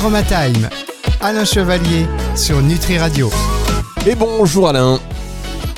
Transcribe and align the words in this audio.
Aromatime, 0.00 0.70
Alain 1.20 1.44
Chevalier 1.44 2.06
sur 2.34 2.62
Nutri 2.62 2.96
Radio. 2.96 3.28
Et 4.06 4.14
bonjour 4.14 4.66
Alain. 4.66 4.98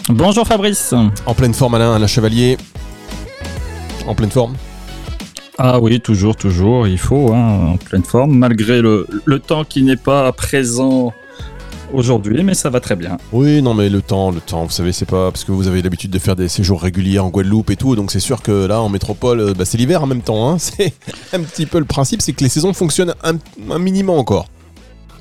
Bonjour 0.09 0.47
Fabrice. 0.47 0.95
En 1.27 1.35
pleine 1.35 1.53
forme 1.53 1.75
Alain, 1.75 1.97
Alain 1.97 2.07
Chevalier. 2.07 2.57
En 4.07 4.15
pleine 4.15 4.31
forme? 4.31 4.55
Ah 5.59 5.81
oui, 5.81 6.01
toujours, 6.01 6.37
toujours, 6.37 6.87
il 6.87 6.99
faut, 6.99 7.33
hein, 7.33 7.73
en 7.73 7.77
pleine 7.79 8.05
forme, 8.05 8.39
malgré 8.39 8.81
le, 8.81 9.09
le 9.25 9.41
temps 9.41 9.65
qui 9.65 9.83
n'est 9.83 9.97
pas 9.97 10.31
présent 10.31 11.13
aujourd'hui, 11.93 12.43
mais 12.43 12.55
ça 12.55 12.71
va 12.71 12.81
très 12.81 12.97
bien. 12.97 13.17
Oui, 13.33 13.63
non 13.63 13.75
mais 13.75 13.89
le 13.89 14.03
temps, 14.03 14.31
le 14.31 14.41
temps, 14.41 14.65
vous 14.65 14.71
savez, 14.71 14.93
c'est 14.93 15.07
pas 15.07 15.31
parce 15.31 15.45
que 15.45 15.53
vous 15.53 15.69
avez 15.69 15.83
l'habitude 15.83 16.11
de 16.11 16.19
faire 16.19 16.37
des 16.37 16.49
séjours 16.49 16.83
réguliers 16.83 17.19
en 17.19 17.31
Guadeloupe 17.31 17.71
et 17.71 17.77
tout, 17.77 17.97
donc 17.97 18.11
c'est 18.11 18.21
sûr 18.21 18.43
que 18.43 18.67
là 18.67 18.81
en 18.81 18.89
métropole, 18.89 19.41
euh, 19.41 19.55
bah, 19.55 19.65
c'est 19.65 19.79
l'hiver 19.79 20.03
en 20.03 20.07
même 20.07 20.23
temps. 20.23 20.51
Hein. 20.51 20.59
C'est 20.59 20.93
un 21.33 21.43
petit 21.43 21.67
peu 21.67 21.79
le 21.79 21.85
principe, 21.85 22.23
c'est 22.23 22.33
que 22.33 22.43
les 22.43 22.49
saisons 22.49 22.73
fonctionnent 22.73 23.15
un, 23.23 23.35
un 23.71 23.79
minimum 23.79 24.19
encore. 24.19 24.47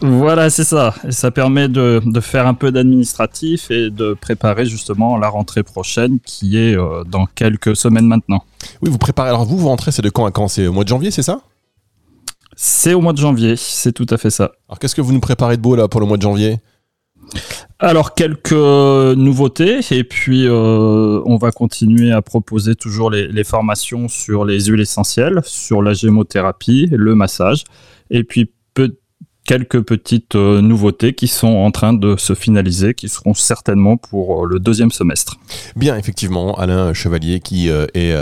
Voilà, 0.01 0.49
c'est 0.49 0.63
ça. 0.63 0.95
Et 1.07 1.11
ça 1.11 1.29
permet 1.29 1.67
de, 1.67 2.01
de 2.03 2.19
faire 2.19 2.47
un 2.47 2.55
peu 2.55 2.71
d'administratif 2.71 3.69
et 3.69 3.91
de 3.91 4.13
préparer 4.19 4.65
justement 4.65 5.15
la 5.17 5.29
rentrée 5.29 5.61
prochaine 5.61 6.19
qui 6.25 6.57
est 6.57 6.75
euh, 6.75 7.03
dans 7.03 7.27
quelques 7.27 7.75
semaines 7.75 8.07
maintenant. 8.07 8.43
Oui, 8.81 8.89
vous 8.89 8.97
préparez. 8.97 9.29
Alors 9.29 9.45
vous, 9.45 9.57
vous 9.57 9.67
rentrez, 9.67 9.91
c'est 9.91 10.01
de 10.01 10.09
quand 10.09 10.25
à 10.25 10.31
quand? 10.31 10.47
C'est 10.47 10.65
au 10.65 10.73
mois 10.73 10.83
de 10.83 10.89
janvier, 10.89 11.11
c'est 11.11 11.21
ça? 11.21 11.41
C'est 12.55 12.93
au 12.95 13.01
mois 13.01 13.13
de 13.13 13.19
janvier, 13.19 13.55
c'est 13.55 13.91
tout 13.91 14.07
à 14.09 14.17
fait 14.17 14.31
ça. 14.31 14.51
Alors 14.67 14.79
qu'est-ce 14.79 14.95
que 14.95 15.01
vous 15.01 15.13
nous 15.13 15.19
préparez 15.19 15.57
de 15.57 15.61
beau 15.61 15.75
là 15.75 15.87
pour 15.87 16.01
le 16.01 16.07
mois 16.07 16.17
de 16.17 16.23
janvier? 16.23 16.57
Alors 17.79 18.13
quelques 18.13 18.51
nouveautés 18.51 19.79
et 19.89 20.03
puis 20.03 20.45
euh, 20.45 21.21
on 21.25 21.37
va 21.37 21.51
continuer 21.51 22.11
à 22.11 22.21
proposer 22.21 22.75
toujours 22.75 23.09
les, 23.09 23.43
formations 23.43 24.07
sur 24.07 24.45
les 24.45 24.65
huiles 24.65 24.81
essentielles, 24.81 25.41
sur 25.43 25.81
la 25.81 25.93
gémothérapie, 25.93 26.87
le 26.91 27.15
massage 27.15 27.63
et 28.11 28.23
puis 28.23 28.51
peu- 28.75 28.95
quelques 29.45 29.81
petites 29.81 30.35
euh, 30.35 30.61
nouveautés 30.61 31.13
qui 31.13 31.27
sont 31.27 31.47
en 31.47 31.71
train 31.71 31.93
de 31.93 32.15
se 32.17 32.35
finaliser, 32.35 32.93
qui 32.93 33.09
seront 33.09 33.33
certainement 33.33 33.97
pour 33.97 34.43
euh, 34.43 34.47
le 34.47 34.59
deuxième 34.59 34.91
semestre. 34.91 35.37
Bien, 35.75 35.97
effectivement, 35.97 36.53
Alain 36.59 36.93
Chevalier 36.93 37.39
qui 37.39 37.69
est 37.69 38.15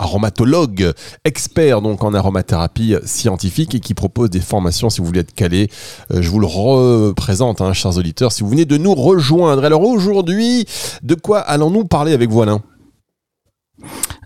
aromatologue, 0.00 0.92
expert 1.24 1.82
donc 1.82 2.02
en 2.02 2.14
aromathérapie 2.14 2.96
scientifique 3.04 3.74
et 3.74 3.80
qui 3.80 3.94
propose 3.94 4.30
des 4.30 4.40
formations 4.40 4.90
si 4.90 5.00
vous 5.00 5.06
voulez 5.06 5.20
être 5.20 5.34
calé. 5.34 5.68
Euh, 6.12 6.22
je 6.22 6.30
vous 6.30 6.40
le 6.40 6.46
représente, 6.46 7.60
hein, 7.60 7.72
chers 7.72 7.96
auditeurs, 7.96 8.32
si 8.32 8.42
vous 8.42 8.48
venez 8.48 8.64
de 8.64 8.76
nous 8.76 8.94
rejoindre. 8.94 9.64
Alors 9.64 9.82
aujourd'hui, 9.82 10.66
de 11.02 11.14
quoi 11.14 11.38
allons-nous 11.40 11.84
parler 11.84 12.12
avec 12.12 12.30
vous, 12.30 12.42
Alain? 12.42 12.62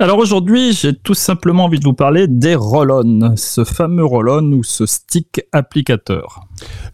Alors 0.01 0.19
aujourd'hui, 0.19 0.73
j'ai 0.73 0.93
tout 0.93 1.15
simplement 1.15 1.67
envie 1.67 1.79
de 1.79 1.85
vous 1.85 1.93
parler 1.93 2.27
des 2.27 2.57
roll-on, 2.57 3.35
ce 3.37 3.63
fameux 3.63 4.05
roll-on 4.05 4.43
ou 4.53 4.65
ce 4.65 4.87
stick 4.87 5.43
applicateur. 5.53 6.41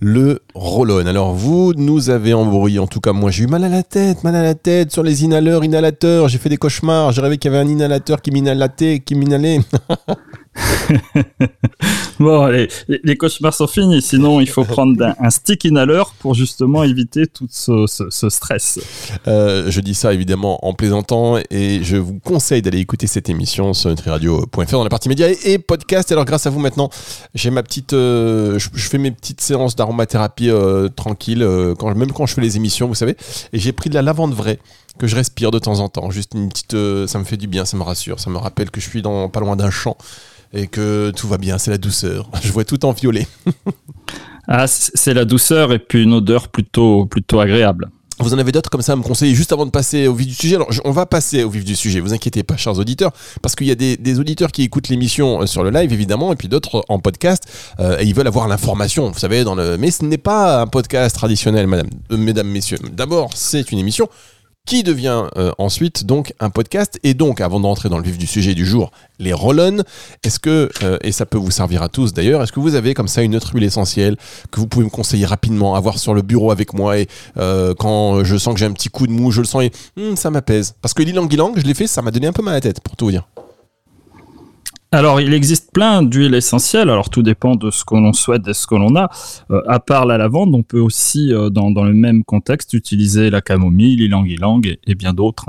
Le 0.01 0.41
roll-on. 0.55 1.07
Alors 1.07 1.33
vous 1.33 1.73
nous 1.75 2.11
avez 2.11 2.35
embrouillé, 2.35 2.79
en 2.79 2.87
tout 2.87 3.01
cas 3.01 3.13
moi 3.13 3.31
j'ai 3.31 3.45
eu 3.45 3.47
mal 3.47 3.65
à 3.65 3.69
la 3.69 3.83
tête, 3.83 4.23
mal 4.23 4.35
à 4.37 4.43
la 4.43 4.55
tête 4.55 4.93
sur 4.93 5.03
les 5.03 5.25
inhaleurs, 5.25 5.65
inhalateurs, 5.65 6.29
j'ai 6.29 6.39
fait 6.39 6.51
des 6.51 6.59
cauchemars, 6.59 7.13
j'ai 7.13 7.23
rêvé 7.23 7.39
qu'il 7.39 7.51
y 7.51 7.55
avait 7.55 7.65
un 7.65 7.69
inhalateur 7.69 8.21
qui 8.21 8.31
m'inhalatait, 8.33 9.01
qui 9.01 9.15
m'inhalait. 9.15 9.61
Bon, 12.21 12.49
les, 12.49 13.17
cauchemars 13.17 13.55
sont 13.55 13.67
finis, 13.67 14.03
sinon 14.03 14.41
il 14.41 14.49
faut 14.49 14.65
prendre 14.65 15.03
un, 15.03 15.15
un 15.19 15.31
stick 15.31 15.65
inhaler 15.65 16.03
pour 16.19 16.35
justement 16.35 16.85
éviter 16.85 17.27
tout 17.27 17.47
ce, 17.49 18.29
stress. 18.29 18.79
Euh, 19.27 19.71
je 19.71 19.81
dis 19.81 19.95
ça 19.95 20.13
évidemment 20.13 20.63
en 20.67 20.75
plaisantant 20.75 21.39
et 21.51 21.81
je 21.83 21.97
vous 21.97 22.19
conseille 22.19 22.61
d'aller 22.61 22.79
écouter 22.79 23.07
cette 23.07 23.31
émission 23.31 23.73
sur 23.73 23.89
nutriradio.fr 23.89 24.71
dans 24.73 24.85
la 24.85 24.91
partie 24.91 25.09
médias 25.09 25.29
et, 25.45 25.59
podcast. 25.59 26.13
Alors 26.13 26.27
grâce 26.27 26.47
à 26.47 26.51
vous 26.51 26.61
maintenant, 26.61 26.91
j'ai 27.35 27.51
ma 27.51 27.63
petite, 27.63 27.95
euh, 27.95 28.59
je, 28.59 28.89
fais 28.89 28.99
mes 28.99 29.13
petites 29.13 29.41
séances 29.41 29.75
d'aromathérapie 29.75 30.51
euh, 30.51 30.89
tranquille, 30.89 31.43
euh, 31.43 31.75
même 31.95 32.13
quand 32.13 32.27
je 32.27 32.35
fais 32.35 32.43
les 32.43 32.59
émissions, 32.59 32.87
vous 32.87 32.95
savez. 32.95 33.17
Et 33.55 33.59
j'ai 33.59 33.73
pris 33.73 33.89
de 33.89 33.95
la 33.95 34.03
lavande 34.03 34.35
vraie 34.35 34.59
que 35.01 35.07
je 35.07 35.17
respire 35.17 35.51
de 35.51 35.59
temps 35.59 35.81
en 35.81 35.89
temps. 35.89 36.11
Juste 36.11 36.35
une 36.35 36.51
petite, 36.51 36.75
euh, 36.75 37.07
ça 37.07 37.19
me 37.19 37.25
fait 37.25 37.39
du 37.39 37.47
bien, 37.47 37.65
ça 37.65 37.77
me 37.77 37.83
rassure, 37.83 38.21
ça 38.21 38.29
me 38.29 38.37
rappelle 38.37 38.71
que 38.71 38.81
je 38.81 38.89
suis 38.89 39.01
dans 39.01 39.31
pas 39.31 39.41
loin 39.41 39.57
d'un 39.57 39.71
champ 39.71 39.97
et 40.53 40.67
que 40.67 41.11
tout 41.17 41.27
va 41.27 41.39
bien, 41.39 41.57
c'est 41.57 41.71
la 41.71 41.79
douceur. 41.79 42.29
Je 42.43 42.53
vois 42.53 42.65
tout 42.65 42.85
en 42.85 42.93
violet. 42.93 43.27
Ah, 44.53 44.67
c'est 44.67 45.15
la 45.15 45.25
douceur 45.25 45.73
et 45.73 45.79
puis 45.79 46.03
une 46.03 46.13
odeur 46.13 46.49
plutôt, 46.49 47.07
plutôt 47.07 47.39
agréable. 47.39 47.89
Vous 48.19 48.35
en 48.35 48.39
avez 48.39 48.51
d'autres 48.51 48.69
comme 48.69 48.83
ça 48.83 48.95
à 48.95 48.97
me 48.97 49.03
conseiller 49.03 49.33
juste 49.33 49.53
avant 49.53 49.65
de 49.65 49.71
passer 49.71 50.09
au 50.09 50.15
vif 50.15 50.27
du 50.27 50.35
sujet? 50.35 50.57
Alors, 50.57 50.69
on 50.85 50.91
va 50.91 51.07
passer 51.07 51.45
au 51.45 51.51
vif 51.51 51.65
du 51.65 51.77
sujet, 51.77 52.01
vous 52.01 52.13
inquiétez 52.13 52.43
pas, 52.43 52.57
chers 52.57 52.77
auditeurs, 52.77 53.13
parce 53.43 53.55
qu'il 53.55 53.69
y 53.69 53.71
a 53.71 53.77
des, 53.77 53.97
des 53.97 54.19
auditeurs 54.19 54.51
qui 54.51 54.63
écoutent 54.63 54.89
l'émission 54.89 55.43
euh, 55.43 55.47
sur 55.47 55.63
le 55.63 55.71
live, 55.71 55.93
évidemment, 55.93 56.33
et 56.33 56.37
puis 56.37 56.49
d'autres 56.49 56.85
en 56.89 56.99
podcast, 56.99 57.45
euh, 57.79 57.99
et 58.01 58.05
ils 58.05 58.15
veulent 58.15 58.27
avoir 58.27 58.49
l'information, 58.49 59.09
vous 59.09 59.19
savez, 59.21 59.45
dans 59.45 59.55
le... 59.55 59.79
mais 59.79 59.93
ce 59.93 60.05
n'est 60.05 60.19
pas 60.19 60.61
un 60.63 60.67
podcast 60.67 61.15
traditionnel, 61.15 61.69
madame, 61.69 61.89
euh, 62.11 62.17
mesdames, 62.17 62.49
messieurs. 62.49 62.79
D'abord, 62.93 63.31
c'est 63.35 63.71
une 63.71 63.79
émission 63.79 64.09
qui 64.67 64.83
devient 64.83 65.25
euh, 65.37 65.53
ensuite 65.59 66.05
donc 66.07 66.33
un 66.41 66.51
podcast. 66.51 66.99
Et 67.03 67.15
donc, 67.15 67.41
avant 67.41 67.61
de 67.61 67.67
rentrer 67.67 67.89
dans 67.89 67.99
le 67.99 68.05
vif 68.05 68.19
du 68.19 68.27
sujet 68.27 68.55
du 68.55 68.65
jour, 68.65 68.93
les 69.19 69.33
roll-on, 69.33 69.83
est-ce 70.25 70.39
que, 70.39 70.71
euh, 70.83 70.99
et 71.03 71.13
ça 71.13 71.27
peut 71.27 71.39
vous 71.39 71.51
servir 71.51 71.83
à 71.83 71.89
tous 71.89 72.13
d'ailleurs, 72.13 72.43
est-ce 72.43 72.53
que 72.53 72.61
vous 72.61 72.75
avez 72.75 72.95
comme 72.95 73.09
ça 73.09 73.23
une 73.23 73.35
autre 73.37 73.53
huile 73.55 73.65
essentielle 73.65 74.17
que 74.51 74.61
vous 74.61 74.67
pouvez 74.67 74.85
me 74.85 74.91
conseiller 74.91 75.27
rapidement, 75.27 75.75
avoir 75.75 75.99
sur 75.99 76.15
le 76.15 76.23
bureau 76.23 76.51
avec 76.51 76.73
moi 76.73 76.99
et 76.99 77.09
euh, 77.37 77.75
quand 77.75 78.25
je 78.25 78.37
sens 78.37 78.55
que 78.55 78.61
j'ai 78.61 78.67
un 78.67 78.73
petit 78.73 78.89
coup 78.89 79.07
de 79.07 79.13
mou, 79.13 79.31
je 79.31 79.41
le 79.41 79.47
sens 79.47 79.63
et 79.63 79.73
hum, 79.97 80.17
ça 80.17 80.31
m'apaise. 80.31 80.75
Parce 80.81 80.95
que 80.95 81.03
l'ilang 81.03 81.29
ilang, 81.29 81.53
je 81.57 81.63
l'ai 81.63 81.75
fait, 81.75 81.87
ça 81.87 82.03
m'a 82.03 82.11
donné 82.11 82.27
un 82.27 82.33
peu 82.33 82.43
mal 82.43 82.55
à 82.55 82.57
la 82.59 82.61
tête, 82.61 82.81
pour 82.81 82.97
tout 82.97 83.07
vous 83.07 83.11
dire. 83.11 83.27
Alors, 84.93 85.21
il 85.21 85.33
existe 85.35 85.71
plein 85.73 86.03
d'huiles 86.03 86.35
essentielles. 86.35 86.91
Alors, 86.91 87.11
tout 87.11 87.23
dépend 87.23 87.55
de 87.55 87.71
ce 87.71 87.85
que 87.85 87.95
l'on 87.95 88.13
souhaite, 88.13 88.43
de 88.43 88.53
ce 88.53 88.67
que 88.67 88.75
l'on 88.75 88.97
a. 88.97 89.09
Euh, 89.53 89.63
à 89.69 89.79
part 89.79 90.05
la 90.05 90.19
lavande, 90.19 90.53
on 90.53 90.65
peut 90.65 90.81
aussi, 90.81 91.33
euh, 91.33 91.49
dans, 91.49 91.71
le 91.71 91.95
même 91.95 92.25
contexte, 92.25 92.73
utiliser 92.73 93.31
la 93.31 93.41
camomille, 93.41 93.95
l'ilang-ilang 93.95 94.67
et, 94.67 94.81
et 94.89 94.97
bien 94.97 95.13
d'autres. 95.13 95.47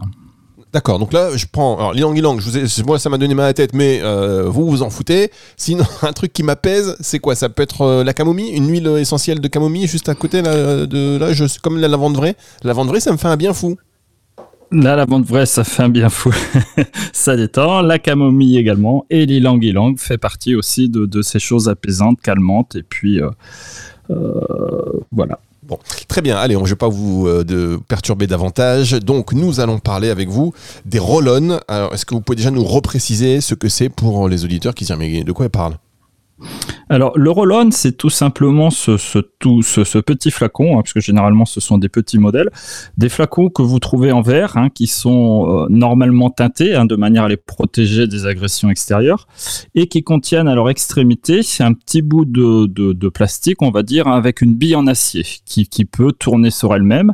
D'accord, 0.72 1.00
donc 1.00 1.12
là, 1.12 1.36
je 1.36 1.48
prends. 1.52 1.76
Alors, 1.76 1.94
l'ilang 1.94 2.14
ilang, 2.14 2.40
je 2.40 2.50
vous 2.50 2.58
ai- 2.82 2.84
moi, 2.86 3.00
ça 3.00 3.10
m'a 3.10 3.18
donné 3.18 3.34
mal 3.34 3.46
à 3.46 3.48
la 3.48 3.54
tête, 3.56 3.74
mais 3.74 4.00
euh, 4.04 4.44
vous 4.48 4.70
vous 4.70 4.84
en 4.84 4.92
foutez. 4.92 5.32
Sinon, 5.58 5.86
un 6.04 6.14
truc 6.14 6.32
qui 6.32 6.44
m'apaise, 6.44 6.96
c'est 7.00 7.18
quoi? 7.18 7.34
Ça 7.34 7.50
peut 7.50 7.64
être 7.64 8.04
la 8.04 8.14
camomille, 8.14 8.52
une 8.52 8.70
huile 8.70 8.88
essentielle 9.00 9.40
de 9.40 9.48
camomille 9.48 9.88
juste 9.88 10.08
à 10.08 10.14
côté 10.14 10.44
de 10.44 11.18
là, 11.18 11.32
comme 11.64 11.80
la 11.80 11.88
lavande 11.88 12.16
vraie? 12.16 12.36
La 12.64 12.68
lavande 12.68 12.90
vraie, 12.90 13.00
ça 13.00 13.12
me 13.12 13.18
fait 13.18 13.28
un 13.28 13.38
bien 13.38 13.54
fou. 13.54 13.76
La 14.74 14.96
lavande 14.96 15.26
vraie, 15.26 15.46
ça 15.46 15.66
fait 15.66 15.84
un 15.84 15.90
bien 15.90 16.10
fou. 16.10 16.34
ça 17.14 17.36
détend. 17.36 17.82
La 17.82 18.00
camomille 18.00 18.58
également. 18.58 19.06
Et 19.10 19.26
l'ilang-ilang 19.26 19.98
fait 19.98 20.18
partie 20.18 20.56
aussi 20.56 20.88
de, 20.88 21.22
ces 21.22 21.40
choses 21.40 21.68
apaisantes, 21.68 22.22
calmantes. 22.22 22.76
Et 22.76 22.84
puis, 22.84 23.20
euh, 23.20 23.30
euh, 24.12 24.40
voilà. 25.12 25.40
Très 26.08 26.22
bien. 26.22 26.38
Allez, 26.38 26.56
je 26.56 26.60
ne 26.60 26.66
vais 26.66 26.76
pas 26.76 26.88
vous 26.88 27.28
euh, 27.28 27.78
perturber 27.90 28.28
davantage. 28.28 28.94
Donc, 28.94 29.34
nous 29.34 29.60
allons 29.60 29.80
parler 29.80 30.10
avec 30.10 30.30
vous 30.30 30.54
des 30.86 31.00
roll-on. 31.00 31.60
Alors, 31.68 31.94
est-ce 31.94 32.06
que 32.06 32.14
vous 32.14 32.22
pouvez 32.22 32.38
déjà 32.38 32.52
nous 32.52 32.64
repréciser 32.64 33.42
ce 33.42 33.56
que 33.56 33.68
c'est 33.68 33.90
pour 33.90 34.30
les 34.30 34.46
auditeurs 34.46 34.74
qui 34.74 34.86
se 34.86 34.94
disent 34.94 35.00
mais 35.00 35.24
de 35.26 35.32
quoi 35.34 35.48
ils 35.48 35.50
parlent? 35.50 35.78
Alors, 36.90 37.18
le 37.18 37.32
roll-on, 37.32 37.72
c'est 37.72 37.94
tout 37.94 38.10
simplement 38.10 38.70
ce, 38.70 39.20
tout, 39.40 39.62
ce, 39.62 39.98
petit 40.00 40.30
flacon, 40.30 40.74
hein, 40.74 40.82
parce 40.82 40.92
que 40.92 41.00
généralement, 41.00 41.46
ce 41.46 41.62
sont 41.62 41.78
des 41.78 41.88
petits 41.88 42.18
modèles, 42.18 42.50
des 42.98 43.08
flacons 43.08 43.50
que 43.50 43.62
vous 43.62 43.80
trouvez 43.80 44.12
en 44.12 44.22
verre, 44.22 44.58
hein, 44.58 44.68
qui 44.70 44.88
sont 44.88 45.48
euh, 45.48 45.68
normalement 45.70 46.30
teintés, 46.30 46.76
hein, 46.76 46.84
de 46.86 46.98
manière 46.98 47.24
à 47.24 47.30
les 47.30 47.38
protéger 47.38 48.08
des 48.08 48.26
agressions 48.26 48.70
extérieures, 48.70 49.28
et 49.74 49.88
qui 49.88 50.04
contiennent 50.04 50.50
à 50.50 50.56
leur 50.56 50.70
extrémité 50.70 51.42
un 51.60 51.74
petit 51.74 52.02
bout 52.02 52.26
de, 52.26 53.10
plastique, 53.10 53.62
on 53.62 53.72
va 53.72 53.84
dire, 53.84 54.08
hein, 54.08 54.18
avec 54.18 54.42
une 54.42 54.56
bille 54.56 54.76
en 54.76 54.86
acier, 54.88 55.26
qui, 55.46 55.86
peut 55.86 56.12
tourner 56.12 56.52
sur 56.52 56.76
elle-même. 56.76 57.14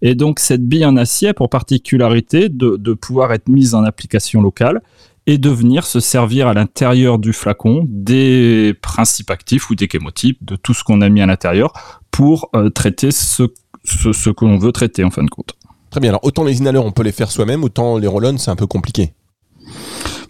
Et 0.00 0.14
donc, 0.14 0.38
cette 0.38 0.66
bille 0.66 0.86
en 0.86 0.96
acier 0.96 1.28
a 1.28 1.34
pour 1.34 1.50
particularité 1.50 2.48
de 2.48 2.92
pouvoir 2.94 3.32
être 3.32 3.48
mise 3.48 3.74
en 3.74 3.84
application 3.84 4.40
locale 4.40 4.80
et 5.28 5.36
de 5.36 5.50
venir 5.50 5.84
se 5.84 6.00
servir 6.00 6.48
à 6.48 6.54
l'intérieur 6.54 7.18
du 7.18 7.34
flacon 7.34 7.84
des 7.86 8.74
principes 8.80 9.30
actifs 9.30 9.68
ou 9.68 9.74
des 9.74 9.86
chémotypes, 9.86 10.42
de 10.42 10.56
tout 10.56 10.72
ce 10.72 10.82
qu'on 10.82 11.02
a 11.02 11.10
mis 11.10 11.20
à 11.20 11.26
l'intérieur 11.26 12.00
pour 12.10 12.48
euh, 12.56 12.70
traiter 12.70 13.10
ce, 13.10 13.42
que 13.44 14.44
l'on 14.46 14.56
veut 14.56 14.72
traiter 14.72 15.04
en 15.04 15.10
fin 15.10 15.22
de 15.22 15.28
compte. 15.28 15.52
Très 15.90 16.00
bien. 16.00 16.10
Alors, 16.10 16.24
autant 16.24 16.44
les 16.44 16.58
inhaleurs, 16.58 16.86
on 16.86 16.92
peut 16.92 17.02
les 17.02 17.12
faire 17.12 17.30
soi-même, 17.30 17.62
autant 17.62 17.98
les 17.98 18.06
roll-on, 18.06 18.38
c'est 18.38 18.50
un 18.50 18.56
peu 18.56 18.66
compliqué. 18.66 19.12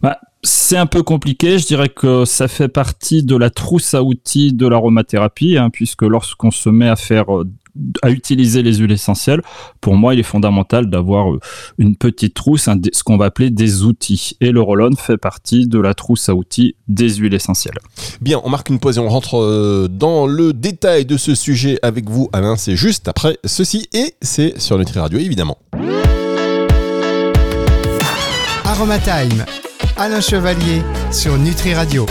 Bah, 0.02 0.18
c'est 0.42 0.76
un 0.76 0.86
peu 0.86 1.02
compliqué, 1.02 1.58
je 1.58 1.66
dirais 1.66 1.88
que 1.88 2.24
ça 2.24 2.46
fait 2.46 2.68
partie 2.68 3.22
de 3.24 3.36
la 3.36 3.50
trousse 3.50 3.94
à 3.94 4.02
outils 4.02 4.52
de 4.52 4.66
l'aromathérapie, 4.66 5.56
hein, 5.56 5.70
puisque 5.70 6.02
lorsqu'on 6.02 6.50
se 6.50 6.68
met 6.68 6.88
à 6.88 6.96
faire 6.96 7.34
euh, 7.34 7.44
à 8.02 8.10
utiliser 8.10 8.62
les 8.62 8.74
huiles 8.74 8.92
essentielles, 8.92 9.42
pour 9.80 9.94
moi, 9.94 10.14
il 10.14 10.20
est 10.20 10.24
fondamental 10.24 10.88
d'avoir 10.88 11.32
euh, 11.32 11.40
une 11.78 11.96
petite 11.96 12.34
trousse, 12.34 12.68
un 12.68 12.76
ce 12.92 13.02
qu'on 13.02 13.16
va 13.16 13.26
appeler 13.26 13.50
des 13.50 13.82
outils. 13.82 14.36
Et 14.40 14.50
le 14.50 14.60
roll-on 14.60 14.94
fait 14.96 15.16
partie 15.16 15.66
de 15.66 15.78
la 15.78 15.94
trousse 15.94 16.28
à 16.28 16.34
outils 16.34 16.76
des 16.86 17.16
huiles 17.16 17.34
essentielles. 17.34 17.78
Bien, 18.20 18.40
on 18.44 18.50
marque 18.50 18.68
une 18.68 18.78
pause 18.78 18.98
et 18.98 19.00
on 19.00 19.08
rentre 19.08 19.38
euh, 19.38 19.88
dans 19.88 20.26
le 20.26 20.52
détail 20.52 21.04
de 21.04 21.16
ce 21.16 21.34
sujet 21.34 21.78
avec 21.82 22.08
vous, 22.08 22.28
Alain. 22.32 22.56
C'est 22.56 22.76
juste 22.76 23.08
après 23.08 23.38
ceci 23.44 23.88
et 23.92 24.14
c'est 24.22 24.60
sur 24.60 24.78
Nutri 24.78 24.98
Radio, 25.00 25.18
évidemment. 25.18 25.58
Aromatime, 28.64 29.44
Alain 29.98 30.20
Chevalier 30.20 30.82
sur 31.10 31.36
Nutri 31.38 31.74
Radio. 31.74 32.06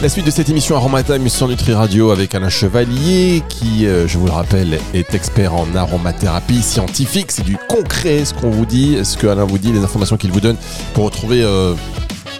La 0.00 0.08
suite 0.08 0.26
de 0.26 0.30
cette 0.30 0.48
émission 0.48 0.76
Aromatime 0.76 1.28
sur 1.28 1.46
Nutri 1.46 1.72
Radio 1.74 2.10
avec 2.10 2.34
Alain 2.34 2.48
Chevalier 2.48 3.42
qui, 3.48 3.86
euh, 3.86 4.08
je 4.08 4.18
vous 4.18 4.26
le 4.26 4.32
rappelle, 4.32 4.78
est 4.94 5.14
expert 5.14 5.54
en 5.54 5.66
aromathérapie 5.76 6.62
scientifique. 6.62 7.30
C'est 7.30 7.44
du 7.44 7.56
concret 7.68 8.24
ce 8.24 8.34
qu'on 8.34 8.50
vous 8.50 8.66
dit, 8.66 8.98
ce 9.04 9.16
que 9.16 9.26
Alain 9.26 9.44
vous 9.44 9.58
dit, 9.58 9.72
les 9.72 9.84
informations 9.84 10.16
qu'il 10.16 10.32
vous 10.32 10.40
donne 10.40 10.56
pour 10.94 11.04
retrouver 11.04 11.42
euh, 11.42 11.74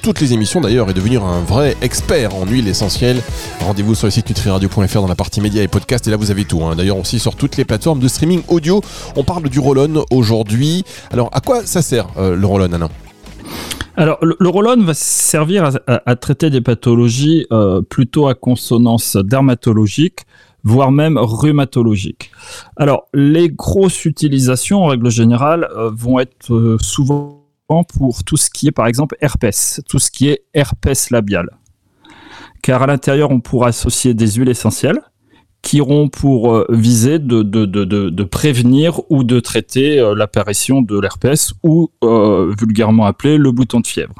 toutes 0.02 0.20
les 0.20 0.32
émissions 0.32 0.60
d'ailleurs 0.60 0.90
et 0.90 0.94
devenir 0.94 1.22
un 1.22 1.40
vrai 1.42 1.76
expert 1.82 2.34
en 2.34 2.46
huile 2.46 2.66
essentielle. 2.66 3.22
Rendez-vous 3.60 3.94
sur 3.94 4.06
le 4.08 4.10
site 4.10 4.28
nutriradio.fr 4.28 5.00
dans 5.00 5.06
la 5.06 5.14
partie 5.14 5.40
médias 5.40 5.62
et 5.62 5.68
podcasts 5.68 6.08
et 6.08 6.10
là 6.10 6.16
vous 6.16 6.32
avez 6.32 6.44
tout. 6.44 6.64
hein. 6.64 6.74
D'ailleurs 6.74 6.96
aussi 6.98 7.20
sur 7.20 7.36
toutes 7.36 7.56
les 7.56 7.64
plateformes 7.64 8.00
de 8.00 8.08
streaming 8.08 8.42
audio. 8.48 8.80
On 9.16 9.22
parle 9.22 9.48
du 9.48 9.60
Rollon 9.60 10.04
aujourd'hui. 10.10 10.84
Alors 11.12 11.28
à 11.32 11.40
quoi 11.40 11.60
ça 11.66 11.82
sert 11.82 12.08
euh, 12.18 12.34
le 12.34 12.46
Rollon 12.46 12.72
Alain? 12.72 12.88
Alors, 13.96 14.18
le, 14.22 14.36
le 14.40 14.84
va 14.84 14.94
servir 14.94 15.70
à 15.86 16.16
traiter 16.16 16.48
des 16.48 16.62
pathologies 16.62 17.46
euh, 17.52 17.82
plutôt 17.82 18.26
à 18.26 18.34
consonance 18.34 19.16
dermatologique, 19.16 20.20
voire 20.64 20.90
même 20.90 21.18
rhumatologique. 21.18 22.30
Alors, 22.76 23.06
les 23.12 23.50
grosses 23.50 24.06
utilisations, 24.06 24.84
en 24.84 24.86
règle 24.86 25.10
générale, 25.10 25.68
euh, 25.76 25.90
vont 25.92 26.18
être 26.20 26.54
euh, 26.54 26.78
souvent 26.80 27.42
pour 27.98 28.24
tout 28.24 28.36
ce 28.36 28.50
qui 28.50 28.68
est, 28.68 28.72
par 28.72 28.86
exemple, 28.86 29.16
herpès, 29.20 29.82
tout 29.88 29.98
ce 29.98 30.10
qui 30.10 30.28
est 30.28 30.44
herpès 30.54 31.10
labial. 31.10 31.50
Car 32.62 32.82
à 32.82 32.86
l'intérieur, 32.86 33.30
on 33.30 33.40
pourra 33.40 33.68
associer 33.68 34.14
des 34.14 34.32
huiles 34.32 34.48
essentielles 34.48 35.00
qui 35.62 35.80
auront 35.80 36.08
pour 36.08 36.52
euh, 36.52 36.66
viser 36.70 37.18
de, 37.18 37.42
de, 37.42 37.64
de, 37.64 37.84
de, 37.84 38.24
prévenir 38.24 39.00
ou 39.10 39.22
de 39.22 39.40
traiter 39.40 39.98
euh, 39.98 40.14
l'apparition 40.14 40.82
de 40.82 40.98
l'herpès 40.98 41.52
ou 41.62 41.90
euh, 42.02 42.52
vulgairement 42.58 43.06
appelé 43.06 43.38
le 43.38 43.52
bouton 43.52 43.80
de 43.80 43.86
fièvre. 43.86 44.14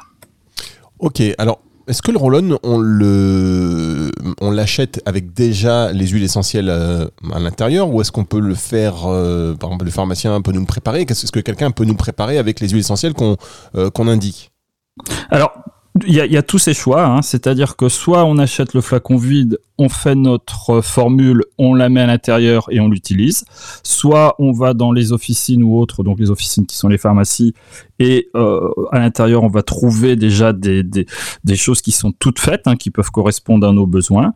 Ok, 0.99 1.21
alors 1.37 1.59
est-ce 1.87 2.01
que 2.01 2.11
le 2.11 2.17
roll-on, 2.17 2.57
on 2.63 2.77
le, 2.77 4.09
on 4.39 4.51
l'achète 4.51 5.01
avec 5.05 5.33
déjà 5.33 5.91
les 5.91 6.07
huiles 6.07 6.23
essentielles 6.23 6.69
à 6.69 7.39
l'intérieur 7.39 7.89
ou 7.89 7.99
est-ce 7.99 8.11
qu'on 8.11 8.23
peut 8.23 8.39
le 8.39 8.55
faire, 8.55 9.05
euh, 9.05 9.53
par 9.53 9.69
exemple, 9.69 9.85
le 9.85 9.91
pharmacien 9.91 10.41
peut 10.41 10.53
nous 10.53 10.61
le 10.61 10.65
préparer? 10.65 11.05
Qu'est-ce 11.05 11.29
que 11.31 11.41
quelqu'un 11.41 11.71
peut 11.71 11.83
nous 11.83 11.95
préparer 11.95 12.37
avec 12.37 12.61
les 12.61 12.69
huiles 12.69 12.79
essentielles 12.79 13.13
qu'on 13.13 13.35
euh, 13.75 13.89
qu'on 13.89 14.07
indique? 14.07 14.51
Alors, 15.29 15.51
il 16.07 16.13
y, 16.13 16.37
a- 16.37 16.41
tous 16.41 16.57
ces 16.57 16.73
choix, 16.73 17.05
hein, 17.05 17.21
c'est-à-dire 17.21 17.75
que 17.75 17.87
soit 17.87 18.25
on 18.25 18.37
achète 18.39 18.73
le 18.73 18.81
flacon 18.81 19.15
vide, 19.15 19.59
on 19.77 19.89
fait 19.89 20.15
notre 20.15 20.71
euh, 20.77 20.81
formule, 20.81 21.43
on 21.57 21.75
la 21.75 21.89
met 21.89 22.01
à 22.01 22.07
l'intérieur 22.07 22.65
et 22.71 22.79
on 22.79 22.89
l'utilise, 22.89 23.45
soit 23.83 24.35
on 24.39 24.51
va 24.51 24.73
dans 24.73 24.91
les 24.91 25.11
officines 25.13 25.61
ou 25.63 25.77
autres, 25.77 26.03
donc 26.03 26.19
les 26.19 26.31
officines 26.31 26.65
qui 26.65 26.75
sont 26.77 26.87
les 26.87 26.97
pharmacies, 26.97 27.53
et 27.99 28.29
euh, 28.35 28.69
à 28.91 28.99
l'intérieur 28.99 29.43
on 29.43 29.49
va 29.49 29.61
trouver 29.61 30.15
déjà 30.15 30.51
des, 30.51 30.81
des, 30.83 31.05
des 31.43 31.55
choses 31.55 31.81
qui 31.81 31.91
sont 31.91 32.11
toutes 32.11 32.39
faites, 32.39 32.63
hein, 32.65 32.75
qui 32.75 32.89
peuvent 32.89 33.11
correspondre 33.11 33.67
à 33.67 33.71
nos 33.71 33.85
besoins. 33.85 34.33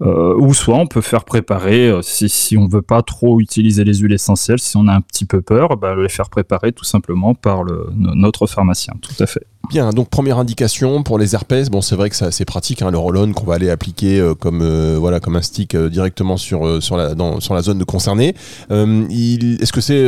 Euh, 0.00 0.36
ou 0.38 0.54
soit 0.54 0.76
on 0.76 0.86
peut 0.86 1.00
faire 1.00 1.24
préparer, 1.24 1.88
euh, 1.88 2.02
si, 2.02 2.28
si 2.28 2.56
on 2.56 2.68
veut 2.68 2.82
pas 2.82 3.02
trop 3.02 3.40
utiliser 3.40 3.82
les 3.82 3.94
huiles 3.94 4.12
essentielles, 4.12 4.60
si 4.60 4.76
on 4.76 4.86
a 4.86 4.92
un 4.94 5.00
petit 5.00 5.24
peu 5.24 5.40
peur, 5.40 5.76
bah, 5.76 5.96
les 5.96 6.08
faire 6.08 6.30
préparer 6.30 6.70
tout 6.72 6.84
simplement 6.84 7.34
par 7.34 7.64
notre 7.96 8.46
pharmacien, 8.46 8.94
tout 9.02 9.20
à 9.20 9.26
fait. 9.26 9.42
Bien, 9.70 9.90
donc 9.90 10.08
première 10.08 10.38
indication 10.38 11.02
pour 11.02 11.18
les 11.18 11.34
herpès. 11.34 11.68
Bon, 11.68 11.80
c'est 11.80 11.96
vrai 11.96 12.10
que 12.10 12.16
c'est 12.30 12.44
pratique, 12.44 12.80
hein, 12.80 12.92
le 12.92 12.98
roll-on 12.98 13.32
qu'on 13.32 13.44
va 13.44 13.54
aller 13.54 13.70
appliquer 13.70 14.20
euh, 14.20 14.34
comme 14.34 14.62
euh, 14.62 14.96
voilà 15.00 15.18
comme 15.18 15.34
un 15.34 15.42
stick 15.42 15.76
directement 15.76 16.36
sur 16.36 16.80
sur 16.80 16.96
la 16.96 17.62
zone 17.62 17.84
concernée. 17.84 18.34
Euh, 18.70 19.04
il- 19.10 19.60
est-ce 19.60 19.72
que 19.72 19.80
c'est 19.80 20.06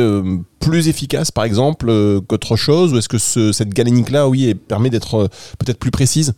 plus 0.61 0.87
efficace, 0.87 1.31
par 1.31 1.43
exemple, 1.43 1.91
qu'autre 2.27 2.55
chose, 2.55 2.93
ou 2.93 2.97
est-ce 2.97 3.09
que 3.09 3.17
ce- 3.17 3.51
cette 3.51 3.73
galénique 3.73 4.09
là, 4.09 4.29
oui, 4.29 4.55
permet 4.55 4.89
d'être 4.89 5.27
peut-être 5.59 5.79
plus 5.79 5.91
précise? 5.91 6.33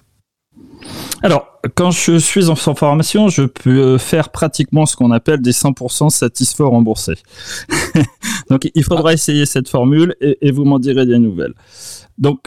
Alors, 1.22 1.48
quand 1.76 1.92
je 1.92 2.18
suis 2.18 2.50
en 2.50 2.56
formation, 2.56 3.30
je 3.30 3.44
peux 3.44 3.70
euh, 3.80 3.98
faire 3.98 4.30
pratiquement 4.30 4.86
ce 4.86 4.96
qu'on 4.96 5.12
appelle 5.12 5.42
des 5.42 5.52
100% 5.54 6.10
satisfaits 6.10 6.64
remboursés. 6.64 7.16
Donc, 8.50 8.70
il 8.76 8.84
faudra 8.84 9.14
essayer 9.14 9.46
cette 9.46 9.70
formule 9.70 10.16
et, 10.22 10.38
et 10.42 10.52
vous 10.52 10.66
m'en 10.66 10.80
direz 10.80 11.06
des 11.06 11.20
nouvelles. 11.20 11.54
Donc, 12.18 12.40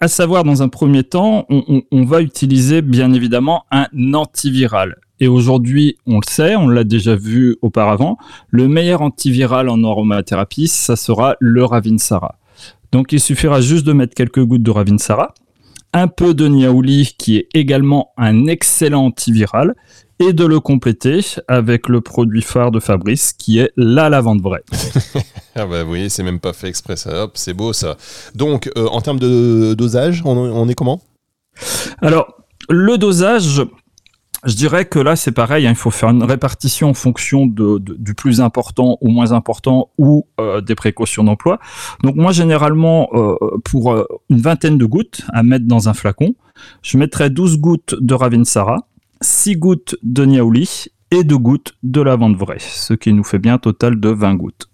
à 0.00 0.08
savoir, 0.08 0.42
dans 0.42 0.62
un 0.62 0.68
premier 0.68 1.04
temps, 1.04 1.46
on, 1.48 1.62
on- 1.68 1.82
on 1.92 2.04
va 2.04 2.22
utiliser 2.22 2.82
bien 2.82 3.12
évidemment 3.12 3.64
un 3.70 3.86
antiviral. 4.14 4.96
Et 5.20 5.28
aujourd'hui, 5.28 5.96
on 6.06 6.16
le 6.16 6.28
sait, 6.28 6.56
on 6.56 6.66
l'a 6.66 6.82
déjà 6.82 7.14
vu 7.14 7.56
auparavant, 7.62 8.18
le 8.50 8.66
meilleur 8.66 9.02
antiviral 9.02 9.68
en 9.68 9.84
aromathérapie, 9.84 10.66
ça 10.66 10.96
sera 10.96 11.36
le 11.38 11.64
Ravinsara. 11.64 12.40
Donc, 12.90 13.12
il 13.12 13.20
suffira 13.20 13.60
juste 13.60 13.86
de 13.86 13.92
mettre 13.92 14.14
quelques 14.14 14.42
gouttes 14.44 14.64
de 14.64 14.70
Ravinsara, 14.72 15.32
un 15.92 16.08
peu 16.08 16.34
de 16.34 16.48
niaouli 16.48 17.14
qui 17.18 17.36
est 17.36 17.48
également 17.54 18.12
un 18.16 18.46
excellent 18.46 19.06
antiviral 19.06 19.74
et 20.18 20.32
de 20.32 20.44
le 20.44 20.60
compléter 20.60 21.20
avec 21.48 21.88
le 21.88 22.00
produit 22.00 22.42
phare 22.42 22.70
de 22.70 22.80
Fabrice 22.80 23.32
qui 23.32 23.58
est 23.58 23.72
la 23.76 24.08
lavande 24.08 24.42
vraie. 24.42 24.64
Ah 25.54 25.66
bah 25.66 25.84
voyez, 25.84 26.08
c'est 26.08 26.22
même 26.22 26.40
pas 26.40 26.54
fait 26.54 26.68
exprès 26.68 26.96
ça. 26.96 27.24
Hop, 27.24 27.32
c'est 27.34 27.52
beau 27.52 27.74
ça. 27.74 27.98
Donc, 28.34 28.70
euh, 28.78 28.86
en 28.86 29.02
termes 29.02 29.18
de 29.18 29.74
dosage, 29.74 30.22
on, 30.24 30.34
on 30.34 30.66
est 30.66 30.74
comment? 30.74 31.02
Alors, 32.00 32.34
le 32.70 32.96
dosage, 32.96 33.60
je 34.44 34.56
dirais 34.56 34.86
que 34.86 34.98
là, 34.98 35.14
c'est 35.14 35.32
pareil, 35.32 35.66
hein, 35.66 35.70
il 35.70 35.76
faut 35.76 35.90
faire 35.90 36.10
une 36.10 36.24
répartition 36.24 36.90
en 36.90 36.94
fonction 36.94 37.46
de, 37.46 37.78
du 37.78 38.14
plus 38.14 38.40
important 38.40 38.98
au 39.00 39.08
moins 39.08 39.32
important 39.32 39.90
ou 39.98 40.26
euh, 40.40 40.60
des 40.60 40.74
précautions 40.74 41.22
d'emploi. 41.22 41.60
Donc 42.02 42.16
moi, 42.16 42.32
généralement, 42.32 43.08
euh, 43.12 43.36
pour 43.64 43.92
euh, 43.92 44.04
une 44.30 44.40
vingtaine 44.40 44.78
de 44.78 44.84
gouttes 44.84 45.22
à 45.32 45.42
mettre 45.42 45.66
dans 45.66 45.88
un 45.88 45.94
flacon, 45.94 46.34
je 46.82 46.98
mettrais 46.98 47.30
12 47.30 47.58
gouttes 47.58 47.94
de 48.00 48.14
Ravinsara, 48.14 48.88
6 49.20 49.56
gouttes 49.56 49.96
de 50.02 50.24
Niaouli 50.24 50.86
et 51.12 51.22
2 51.22 51.38
gouttes 51.38 51.74
de 51.84 52.00
lavande 52.00 52.36
vraie, 52.36 52.58
ce 52.58 52.94
qui 52.94 53.12
nous 53.12 53.24
fait 53.24 53.38
bien 53.38 53.54
un 53.54 53.58
total 53.58 54.00
de 54.00 54.08
20 54.08 54.34
gouttes. 54.34 54.68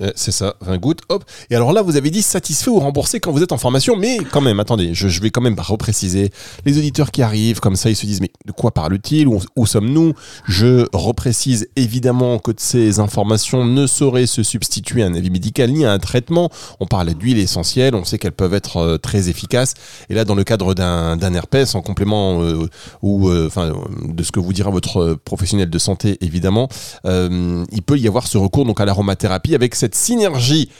Euh, 0.00 0.10
C'est 0.14 0.32
ça, 0.32 0.54
20 0.60 0.78
gouttes. 0.78 1.00
Hop. 1.08 1.24
Et 1.50 1.56
alors 1.56 1.72
là, 1.72 1.82
vous 1.82 1.96
avez 1.96 2.10
dit 2.10 2.22
satisfait 2.22 2.70
ou 2.70 2.78
remboursé 2.78 3.20
quand 3.20 3.32
vous 3.32 3.42
êtes 3.42 3.52
en 3.52 3.58
formation, 3.58 3.96
mais 3.96 4.18
quand 4.30 4.40
même, 4.40 4.60
attendez, 4.60 4.94
je, 4.94 5.20
vais 5.20 5.30
quand 5.30 5.40
même 5.40 5.58
repréciser. 5.58 6.30
Les 6.64 6.78
auditeurs 6.78 7.10
qui 7.10 7.22
arrivent 7.22 7.60
comme 7.60 7.76
ça, 7.76 7.90
ils 7.90 7.96
se 7.96 8.06
disent 8.06 8.20
mais 8.20 8.30
de 8.46 8.52
quoi 8.52 8.70
parle-t-il? 8.70 9.28
Où, 9.28 9.40
où 9.56 9.66
sommes-nous? 9.66 10.14
Je 10.46 10.86
reprécise 10.92 11.68
évidemment 11.76 12.38
que 12.38 12.52
ces 12.56 13.00
informations 13.00 13.64
ne 13.64 13.86
sauraient 13.86 14.26
se 14.26 14.42
substituer 14.42 15.02
à 15.02 15.06
un 15.06 15.14
avis 15.14 15.30
médical 15.30 15.70
ni 15.70 15.84
à 15.84 15.92
un 15.92 15.98
traitement. 15.98 16.50
On 16.80 16.86
parle 16.86 17.14
d'huile 17.14 17.38
essentielle, 17.38 17.94
on 17.94 18.04
sait 18.04 18.18
qu'elles 18.18 18.32
peuvent 18.32 18.54
être 18.54 18.76
euh, 18.78 18.98
très 18.98 19.28
efficaces. 19.28 19.74
Et 20.08 20.14
là, 20.14 20.24
dans 20.24 20.34
le 20.34 20.44
cadre 20.44 20.74
d'un 20.74 21.34
herpès, 21.34 21.74
en 21.74 21.82
complément 21.82 22.42
euh, 22.42 22.68
ou 23.02 23.30
de 23.30 24.22
ce 24.22 24.32
que 24.32 24.40
vous 24.40 24.52
dira 24.52 24.70
votre 24.70 25.14
professionnel 25.24 25.70
de 25.70 25.78
santé, 25.78 26.18
évidemment, 26.20 26.68
il 27.04 27.82
peut 27.84 27.98
y 27.98 28.06
avoir 28.08 28.26
ce 28.26 28.38
recours 28.38 28.64
donc 28.64 28.80
à 28.80 28.84
l'aromathérapie 28.84 29.54
avec 29.54 29.74
cette 29.82 29.96
synergie. 29.96 30.70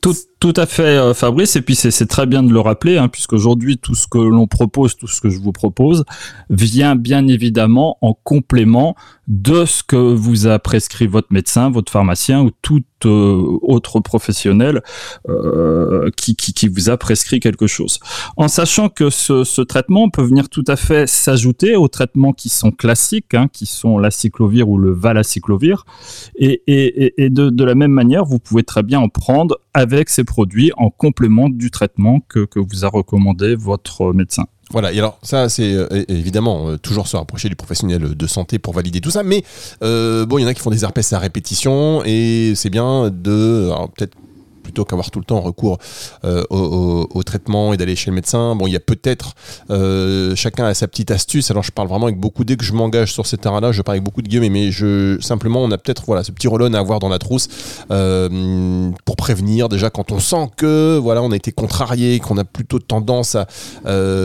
Tout, 0.00 0.16
tout 0.38 0.52
à 0.56 0.66
fait, 0.66 0.82
euh, 0.82 1.14
Fabrice. 1.14 1.56
Et 1.56 1.62
puis 1.62 1.74
c'est 1.74 2.06
très 2.06 2.26
bien 2.26 2.42
de 2.42 2.52
le 2.52 2.60
rappeler, 2.60 2.98
hein, 2.98 3.08
puisqu'aujourd'hui 3.08 3.78
tout 3.78 3.94
ce 3.94 4.06
que 4.06 4.18
l'on 4.18 4.46
propose, 4.46 4.96
tout 4.96 5.06
ce 5.06 5.20
que 5.20 5.30
je 5.30 5.38
vous 5.38 5.52
propose, 5.52 6.04
vient 6.50 6.94
bien 6.94 7.26
évidemment 7.26 7.96
en 8.02 8.12
complément 8.12 8.96
de 9.28 9.64
ce 9.64 9.82
que 9.82 9.96
vous 9.96 10.46
a 10.46 10.58
prescrit 10.58 11.06
votre 11.06 11.28
médecin, 11.32 11.70
votre 11.70 11.90
pharmacien 11.90 12.42
ou 12.42 12.50
tout 12.62 12.82
euh, 13.04 13.58
autre 13.62 14.00
professionnel 14.00 14.82
euh, 15.28 16.10
qui, 16.16 16.68
vous 16.68 16.90
a 16.90 16.96
prescrit 16.96 17.40
quelque 17.40 17.66
chose. 17.66 17.98
En 18.36 18.48
sachant 18.48 18.88
que 18.88 19.10
ce, 19.10 19.62
traitement 19.62 20.08
peut 20.10 20.22
venir 20.22 20.48
tout 20.48 20.64
à 20.66 20.76
fait 20.76 21.08
s'ajouter 21.08 21.76
aux 21.76 21.88
traitements 21.88 22.32
qui 22.32 22.48
sont 22.48 22.70
classiques, 22.70 23.34
hein, 23.34 23.48
qui 23.52 23.66
sont 23.66 23.98
l'aciclovir 23.98 24.68
ou 24.68 24.78
le 24.78 24.92
valacyclovir, 24.92 25.84
et 26.36 26.62
de, 27.18 27.50
de 27.50 27.64
la 27.64 27.74
même 27.74 27.92
manière, 27.92 28.24
vous 28.24 28.38
pouvez 28.38 28.62
très 28.62 28.82
bien 28.82 29.00
en 29.00 29.08
prendre 29.08 29.58
avec 29.74 30.08
ces 30.08 30.24
produits 30.26 30.70
en 30.76 30.90
complément 30.90 31.48
du 31.48 31.70
traitement 31.70 32.20
que, 32.28 32.46
vous 32.56 32.84
a 32.84 32.88
recommandé 32.88 33.54
votre 33.54 34.12
médecin. 34.12 34.44
Voilà, 34.70 34.92
et 34.92 34.98
alors 34.98 35.18
ça 35.22 35.48
c'est 35.48 35.72
euh, 35.72 36.04
évidemment 36.08 36.70
euh, 36.70 36.76
toujours 36.76 37.06
se 37.06 37.16
rapprocher 37.16 37.48
du 37.48 37.54
professionnel 37.54 38.16
de 38.16 38.26
santé 38.26 38.58
pour 38.58 38.74
valider 38.74 39.00
tout 39.00 39.12
ça, 39.12 39.22
mais 39.22 39.44
euh, 39.84 40.26
bon, 40.26 40.38
il 40.38 40.42
y 40.42 40.44
en 40.44 40.48
a 40.48 40.54
qui 40.54 40.60
font 40.60 40.70
des 40.70 40.82
herpès 40.82 41.12
à 41.12 41.20
répétition 41.20 42.02
et 42.04 42.52
c'est 42.56 42.70
bien 42.70 43.10
de, 43.10 43.70
peut-être 43.94 44.16
plutôt 44.66 44.84
qu'avoir 44.84 45.12
tout 45.12 45.20
le 45.20 45.24
temps 45.24 45.40
recours 45.40 45.78
euh, 46.24 46.42
au, 46.50 47.22
traitement 47.22 47.72
et 47.72 47.76
d'aller 47.76 47.94
chez 47.94 48.10
le 48.10 48.16
médecin. 48.16 48.56
Bon, 48.56 48.66
il 48.66 48.72
y 48.72 48.76
a 48.76 48.80
peut-être 48.80 49.34
euh, 49.70 50.34
chacun 50.34 50.66
a 50.66 50.74
sa 50.74 50.88
petite 50.88 51.12
astuce. 51.12 51.52
Alors 51.52 51.62
je 51.62 51.70
parle 51.70 51.86
vraiment 51.86 52.06
avec 52.06 52.18
beaucoup 52.18 52.42
dès 52.44 52.56
que 52.56 52.64
je 52.64 52.72
m'engage 52.72 53.12
sur 53.12 53.26
ces 53.26 53.36
terrains-là, 53.36 53.70
je 53.70 53.82
parle 53.82 53.96
avec 53.96 54.04
beaucoup 54.04 54.22
de 54.22 54.28
guillemets, 54.28 54.50
mais 54.50 54.72
je 54.72 55.18
simplement 55.20 55.62
on 55.62 55.70
a 55.70 55.78
peut-être 55.78 56.02
voilà 56.06 56.24
ce 56.24 56.32
petit 56.32 56.48
rollon 56.48 56.74
à 56.74 56.78
avoir 56.78 56.98
dans 56.98 57.08
la 57.08 57.18
trousse 57.18 57.48
euh, 57.92 58.90
pour 59.04 59.14
prévenir 59.14 59.68
déjà 59.68 59.88
quand 59.88 60.10
on 60.10 60.18
sent 60.18 60.50
que 60.56 60.98
voilà 60.98 61.22
on 61.22 61.30
a 61.30 61.36
été 61.36 61.52
contrarié, 61.52 62.18
qu'on 62.18 62.38
a 62.38 62.44
plutôt 62.44 62.80
tendance 62.80 63.36
à 63.36 63.46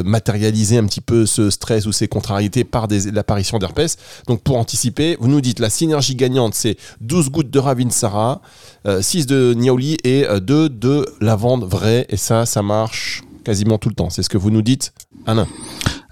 matérialiser 0.04 0.78
un 0.78 0.86
petit 0.86 1.02
peu 1.02 1.26
ce 1.26 1.50
stress 1.50 1.86
ou 1.86 1.92
ces 1.92 2.08
contrariétés 2.08 2.64
par 2.64 2.88
l'apparition 3.14 3.60
d'herpès. 3.60 3.98
Donc 4.28 4.42
pour 4.42 4.58
anticiper, 4.58 5.18
vous 5.20 5.28
nous 5.28 5.42
dites 5.42 5.60
la 5.60 5.70
synergie 5.70 6.16
gagnante, 6.16 6.56
c'est 6.56 6.78
12 7.02 7.30
gouttes 7.30 7.50
de 7.50 7.60
Ravinsara, 7.60 8.42
euh, 8.88 9.02
6 9.02 9.28
de 9.28 9.54
Niaouli 9.54 9.98
et 10.04 10.26
euh, 10.32 10.40
2 10.40 10.70
de 10.70 11.06
lavande 11.20 11.64
vraie. 11.64 12.06
Et 12.10 12.18
ça, 12.18 12.46
ça 12.46 12.62
marche 12.62 13.24
quasiment 13.44 13.78
tout 13.78 13.90
le 13.90 13.96
temps. 13.96 14.10
C'est 14.10 14.24
ce 14.24 14.30
que 14.30 14.38
vous 14.38 14.52
nous 14.52 14.62
dites, 14.62 14.94
Alain. 15.26 15.48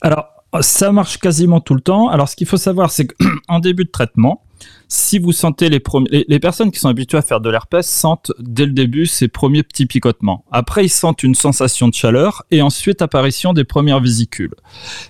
Alors, 0.02 0.28
ça 0.62 0.92
marche 0.92 1.18
quasiment 1.18 1.62
tout 1.62 1.76
le 1.76 1.82
temps. 1.82 2.10
Alors, 2.10 2.30
ce 2.30 2.36
qu'il 2.36 2.48
faut 2.48 2.58
savoir, 2.58 2.92
c'est 2.92 3.08
qu'en 3.08 3.60
début 3.62 3.86
de 3.86 3.92
traitement, 3.92 4.44
si 4.88 5.20
vous 5.20 5.32
sentez 5.32 5.70
les, 5.70 5.80
premiers, 5.80 6.26
les, 6.28 6.40
personnes 6.40 6.72
qui 6.72 6.80
sont 6.80 6.90
habituées 6.90 7.20
à 7.20 7.22
faire 7.22 7.42
de 7.42 7.50
l'herpès 7.50 7.88
sentent 7.88 8.32
dès 8.40 8.66
le 8.66 8.72
début 8.72 9.06
ces 9.06 9.28
premiers 9.28 9.64
petits 9.64 9.86
picotements. 9.86 10.44
Après, 10.52 10.86
ils 10.86 10.90
sentent 10.90 11.24
une 11.24 11.36
sensation 11.36 11.88
de 11.88 11.94
chaleur 11.94 12.44
et 12.52 12.62
ensuite 12.62 13.02
apparition 13.02 13.54
des 13.54 13.64
premières 13.64 14.02
vésicules. 14.02 14.54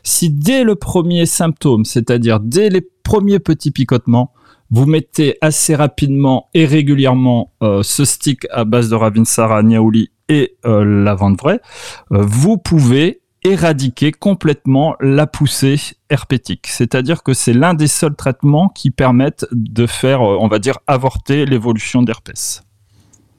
Si 0.04 0.30
dès 0.30 0.64
le 0.64 0.76
premier 0.76 1.26
symptôme, 1.26 1.86
c'est-à-dire 1.86 2.40
dès 2.42 2.70
les 2.70 2.82
premiers 3.04 3.40
petits 3.40 3.72
picotements, 3.72 4.34
vous 4.72 4.86
mettez 4.86 5.38
assez 5.42 5.76
rapidement 5.76 6.50
et 6.54 6.66
régulièrement 6.66 7.54
euh, 7.64 7.84
ce 7.84 8.06
stick 8.06 8.46
à 8.52 8.66
base 8.66 8.90
de 8.90 8.96
Ravinsara, 8.96 9.64
Niaouli 9.64 10.12
et 10.30 10.58
euh, 10.66 11.04
lavande 11.04 11.38
vraie, 11.38 11.60
euh, 12.12 12.24
vous 12.26 12.58
pouvez 12.58 13.22
éradiquer 13.44 14.12
complètement 14.12 14.96
la 15.00 15.26
poussée 15.28 15.80
herpétique. 16.10 16.68
C'est-à-dire 16.68 17.24
que 17.24 17.34
c'est 17.34 17.54
l'un 17.54 17.74
des 17.74 17.88
seuls 17.88 18.16
traitements 18.16 18.70
qui 18.70 18.92
permettent 18.92 19.46
de 19.52 19.86
faire, 19.88 20.22
euh, 20.22 20.38
on 20.40 20.48
va 20.48 20.60
dire, 20.60 20.80
avorter 20.88 21.46
l'évolution 21.46 22.02
d'herpès. 22.02 22.64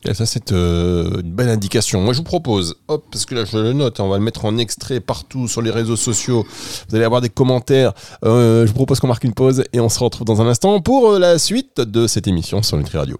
Et 0.08 0.14
ça, 0.14 0.24
c'est 0.24 0.52
euh, 0.52 1.20
une 1.22 1.32
belle 1.32 1.50
indication. 1.50 2.00
Moi, 2.00 2.14
je 2.14 2.18
vous 2.18 2.24
propose, 2.24 2.76
hop, 2.88 3.04
parce 3.12 3.26
que 3.26 3.34
là, 3.34 3.44
je 3.44 3.58
le 3.58 3.74
note, 3.74 4.00
hein, 4.00 4.04
on 4.04 4.08
va 4.08 4.16
le 4.16 4.24
mettre 4.24 4.46
en 4.46 4.56
extrait 4.56 4.98
partout 4.98 5.46
sur 5.46 5.60
les 5.60 5.70
réseaux 5.70 5.96
sociaux. 5.96 6.46
Vous 6.88 6.96
allez 6.96 7.04
avoir 7.04 7.20
des 7.20 7.28
commentaires. 7.28 7.92
Euh, 8.24 8.62
je 8.62 8.68
vous 8.68 8.74
propose 8.74 8.98
qu'on 8.98 9.08
marque 9.08 9.24
une 9.24 9.34
pause 9.34 9.62
et 9.74 9.80
on 9.80 9.90
se 9.90 9.98
retrouve 9.98 10.26
dans 10.26 10.40
un 10.40 10.46
instant 10.46 10.80
pour 10.80 11.18
la 11.18 11.38
suite 11.38 11.82
de 11.82 12.06
cette 12.06 12.26
émission 12.26 12.62
sur 12.62 12.78
Nutri 12.78 12.96
Radio. 12.96 13.18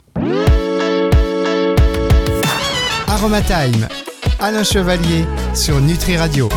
Aromatime, 3.08 3.86
Alain 4.38 4.64
Chevalier 4.64 5.26
sur 5.54 5.78
Nutri 5.80 6.16
Radio. 6.16 6.48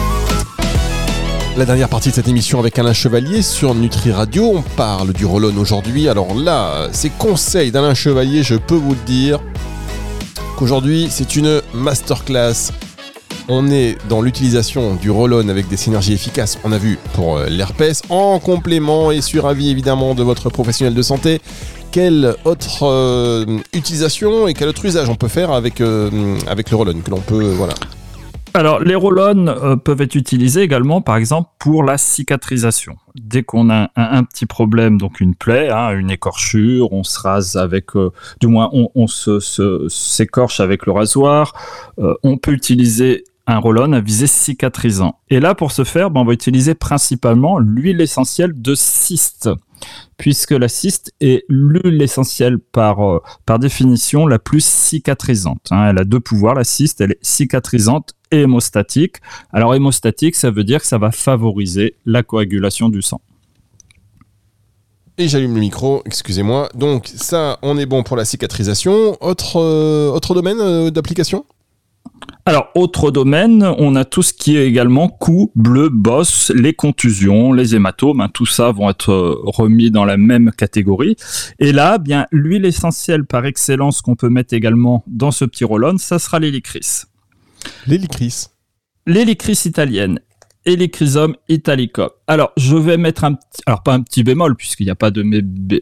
La 1.57 1.65
dernière 1.65 1.89
partie 1.89 2.09
de 2.09 2.15
cette 2.15 2.29
émission 2.29 2.59
avec 2.59 2.79
Alain 2.79 2.93
Chevalier 2.93 3.41
sur 3.41 3.75
Nutri 3.75 4.13
Radio. 4.13 4.53
On 4.55 4.61
parle 4.61 5.11
du 5.11 5.25
roll 5.25 5.43
aujourd'hui. 5.45 6.07
Alors 6.07 6.33
là, 6.33 6.87
ces 6.93 7.09
conseils 7.09 7.71
d'Alain 7.71 7.93
Chevalier, 7.93 8.41
je 8.41 8.55
peux 8.55 8.75
vous 8.75 8.93
le 8.93 9.05
dire 9.05 9.39
qu'aujourd'hui, 10.55 11.07
c'est 11.09 11.35
une 11.35 11.61
masterclass. 11.73 12.71
On 13.49 13.69
est 13.69 13.97
dans 14.07 14.21
l'utilisation 14.21 14.95
du 14.95 15.11
roll 15.11 15.33
avec 15.49 15.67
des 15.67 15.77
synergies 15.77 16.13
efficaces, 16.13 16.57
on 16.63 16.71
a 16.71 16.77
vu 16.77 16.97
pour 17.13 17.37
euh, 17.37 17.47
l'herpès, 17.49 18.01
en 18.09 18.39
complément 18.39 19.11
et 19.11 19.21
sur 19.21 19.47
avis 19.47 19.69
évidemment 19.69 20.15
de 20.15 20.23
votre 20.23 20.49
professionnel 20.49 20.93
de 20.93 21.01
santé. 21.01 21.41
Quelle 21.91 22.35
autre 22.45 22.83
euh, 22.83 23.59
utilisation 23.73 24.47
et 24.47 24.53
quel 24.53 24.69
autre 24.69 24.85
usage 24.85 25.09
on 25.09 25.15
peut 25.15 25.27
faire 25.27 25.51
avec, 25.51 25.81
euh, 25.81 26.09
le 26.11 26.75
roll 26.75 26.93
que 27.03 27.11
l'on 27.11 27.19
peut 27.19 27.51
voilà, 27.51 27.73
alors, 28.55 28.79
les 28.79 28.93
roll 28.93 29.17
euh, 29.19 29.75
peuvent 29.77 30.01
être 30.01 30.15
utilisés 30.15 30.61
également, 30.61 31.01
par 31.01 31.15
exemple, 31.15 31.49
pour 31.57 31.83
la 31.83 31.97
cicatrisation. 31.97 32.97
Dès 33.15 33.41
qu'on 33.41 33.71
a 33.71 33.89
un, 33.95 34.23
petit 34.23 34.45
problème, 34.45 34.99
donc 34.99 35.21
une 35.21 35.33
plaie, 35.33 35.69
hein, 35.71 35.91
une 35.97 36.11
écorchure, 36.11 36.93
on 36.93 37.03
se 37.03 37.19
rase 37.19 37.55
avec, 37.55 37.95
euh, 37.95 38.11
du 38.41 38.47
moins, 38.47 38.69
on, 38.71 39.07
s'écorche 39.07 40.59
avec 40.59 40.85
le 40.85 40.91
rasoir. 40.91 41.53
Euh, 41.97 42.13
on 42.21 42.37
peut 42.37 42.51
utiliser 42.51 43.23
un 43.47 43.57
roll 43.57 43.93
à 43.93 43.99
visée 43.99 44.27
cicatrisant. 44.27 45.19
Et 45.29 45.39
là, 45.39 45.55
pour 45.55 45.71
ce 45.71 45.83
faire, 45.83 46.11
ben, 46.11 46.21
on 46.21 46.25
va 46.25 46.33
utiliser 46.33 46.75
principalement 46.75 47.57
l'huile 47.57 48.01
essentielle 48.01 48.53
de 48.61 48.75
cyste 48.75 49.49
puisque 50.17 50.51
la 50.51 50.67
cyste 50.67 51.13
est 51.21 51.45
l'huile 51.49 52.01
essentielle 52.01 52.59
par, 52.59 53.05
euh, 53.05 53.21
par 53.45 53.59
définition 53.59 54.27
la 54.27 54.39
plus 54.39 54.63
cicatrisante. 54.63 55.67
Hein. 55.71 55.89
Elle 55.89 55.99
a 55.99 56.03
deux 56.03 56.19
pouvoirs, 56.19 56.55
la 56.55 56.63
cyste, 56.63 57.01
elle 57.01 57.11
est 57.11 57.19
cicatrisante 57.21 58.13
et 58.31 58.41
hémostatique. 58.41 59.17
Alors 59.51 59.75
hémostatique, 59.75 60.35
ça 60.35 60.51
veut 60.51 60.63
dire 60.63 60.81
que 60.81 60.87
ça 60.87 60.97
va 60.97 61.11
favoriser 61.11 61.95
la 62.05 62.23
coagulation 62.23 62.89
du 62.89 63.01
sang. 63.01 63.21
Et 65.19 65.27
j'allume 65.27 65.53
le 65.53 65.59
micro, 65.59 66.01
excusez-moi. 66.05 66.69
Donc 66.73 67.07
ça, 67.07 67.59
on 67.61 67.77
est 67.77 67.85
bon 67.85 68.01
pour 68.01 68.17
la 68.17 68.25
cicatrisation. 68.25 69.15
Autre, 69.21 69.57
euh, 69.57 70.33
domaine 70.33 70.59
euh, 70.59 70.89
d'application? 70.89 71.45
Alors, 72.45 72.69
autre 72.75 73.09
domaine, 73.09 73.63
on 73.77 73.95
a 73.95 74.03
tout 74.03 74.21
ce 74.21 74.33
qui 74.33 74.57
est 74.57 74.67
également 74.67 75.07
cou, 75.07 75.51
bleu, 75.55 75.87
bosse, 75.87 76.51
les 76.53 76.73
contusions, 76.73 77.53
les 77.53 77.73
hématomes, 77.73 78.19
hein, 78.19 78.29
tout 78.33 78.45
ça 78.45 78.71
vont 78.71 78.89
être 78.89 79.11
euh, 79.11 79.35
remis 79.43 79.91
dans 79.91 80.03
la 80.03 80.17
même 80.17 80.51
catégorie. 80.51 81.15
Et 81.59 81.71
là, 81.71 81.97
bien, 81.97 82.27
l'huile 82.31 82.65
essentielle 82.65 83.25
par 83.25 83.45
excellence 83.45 84.01
qu'on 84.01 84.15
peut 84.15 84.29
mettre 84.29 84.53
également 84.53 85.05
dans 85.07 85.31
ce 85.31 85.45
petit 85.45 85.63
roll 85.63 85.83
ça 85.99 86.19
sera 86.19 86.39
l'hélicris. 86.39 87.03
L'hélicris 87.87 88.47
L'hélicris 89.05 89.61
italienne. 89.65 90.19
Helichrysum 90.65 91.35
italicum. 91.49 92.09
Alors, 92.27 92.51
je 92.55 92.75
vais 92.75 92.97
mettre 92.97 93.25
un 93.25 93.33
petit, 93.33 93.61
alors 93.65 93.83
pas 93.83 93.93
un 93.93 94.01
petit 94.01 94.23
bémol, 94.23 94.55
puisqu'il 94.55 94.85
n'y 94.85 94.91
a 94.91 94.95
pas 94.95 95.11
de 95.11 95.23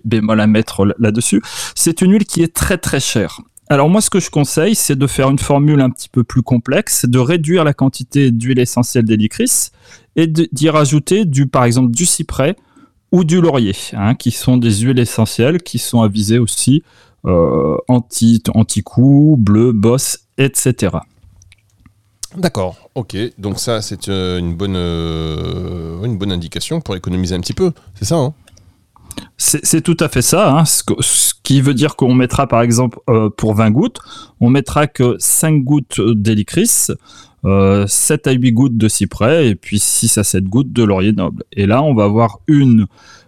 bémol 0.03 0.39
à 0.39 0.47
mettre 0.47 0.85
là-dessus. 0.97 1.41
C'est 1.75 2.01
une 2.01 2.13
huile 2.13 2.25
qui 2.25 2.41
est 2.41 2.53
très 2.53 2.77
très 2.77 2.99
chère. 2.99 3.41
Alors 3.71 3.89
moi, 3.89 4.01
ce 4.01 4.09
que 4.09 4.19
je 4.19 4.29
conseille, 4.29 4.75
c'est 4.75 4.97
de 4.97 5.07
faire 5.07 5.29
une 5.29 5.39
formule 5.39 5.79
un 5.79 5.89
petit 5.89 6.09
peu 6.09 6.25
plus 6.25 6.41
complexe, 6.41 7.05
de 7.05 7.19
réduire 7.19 7.63
la 7.63 7.73
quantité 7.73 8.29
d'huile 8.29 8.59
essentielle 8.59 9.05
d'hélicris 9.05 9.69
et 10.17 10.27
d'y 10.27 10.69
rajouter 10.69 11.23
du, 11.23 11.47
par 11.47 11.63
exemple, 11.63 11.89
du 11.91 12.05
cyprès 12.05 12.57
ou 13.13 13.23
du 13.23 13.39
laurier, 13.39 13.73
hein, 13.93 14.13
qui 14.15 14.31
sont 14.31 14.57
des 14.57 14.81
huiles 14.81 14.99
essentielles 14.99 15.61
qui 15.61 15.79
sont 15.79 16.01
avisées 16.01 16.37
aussi 16.37 16.83
euh, 17.23 17.77
anti, 17.87 18.43
anti-coup, 18.53 19.37
bleu, 19.39 19.71
bosse, 19.71 20.19
etc. 20.37 20.97
D'accord, 22.35 22.89
ok. 22.95 23.15
Donc 23.37 23.57
ça, 23.57 23.81
c'est 23.81 24.09
euh, 24.09 24.37
une 24.37 24.53
bonne, 24.53 24.75
euh, 24.75 26.03
une 26.03 26.17
bonne 26.17 26.33
indication 26.33 26.81
pour 26.81 26.97
économiser 26.97 27.35
un 27.35 27.39
petit 27.39 27.53
peu, 27.53 27.71
c'est 27.95 28.03
ça 28.03 28.15
hein? 28.15 28.33
C'est 29.37 29.81
tout 29.81 29.97
à 29.99 30.07
fait 30.07 30.21
ça, 30.21 30.55
hein. 30.55 30.65
ce, 30.65 30.83
qui 31.43 31.61
veut 31.61 31.73
dire 31.73 31.95
qu'on 31.95 32.13
mettra 32.13 32.47
par 32.47 32.61
exemple 32.61 32.99
euh, 33.09 33.29
pour 33.29 33.55
20 33.55 33.71
gouttes, 33.71 33.99
on 34.39 34.49
mettra 34.49 34.87
que 34.87 35.15
5 35.19 35.63
gouttes 35.63 35.99
d'hélicris, 35.99 36.87
euh, 37.45 37.87
7 37.87 38.27
à 38.27 38.31
8 38.31 38.51
gouttes 38.51 38.77
de 38.77 38.87
cyprès 38.87 39.47
et 39.47 39.55
puis 39.55 39.79
6 39.79 40.17
à 40.17 40.23
7 40.23 40.43
gouttes 40.45 40.71
de 40.71 40.83
laurier 40.83 41.13
noble. 41.13 41.43
Et 41.53 41.65
là, 41.65 41.81
on 41.81 41.95
va 41.95 42.03
avoir 42.03 42.39
une 42.47 42.85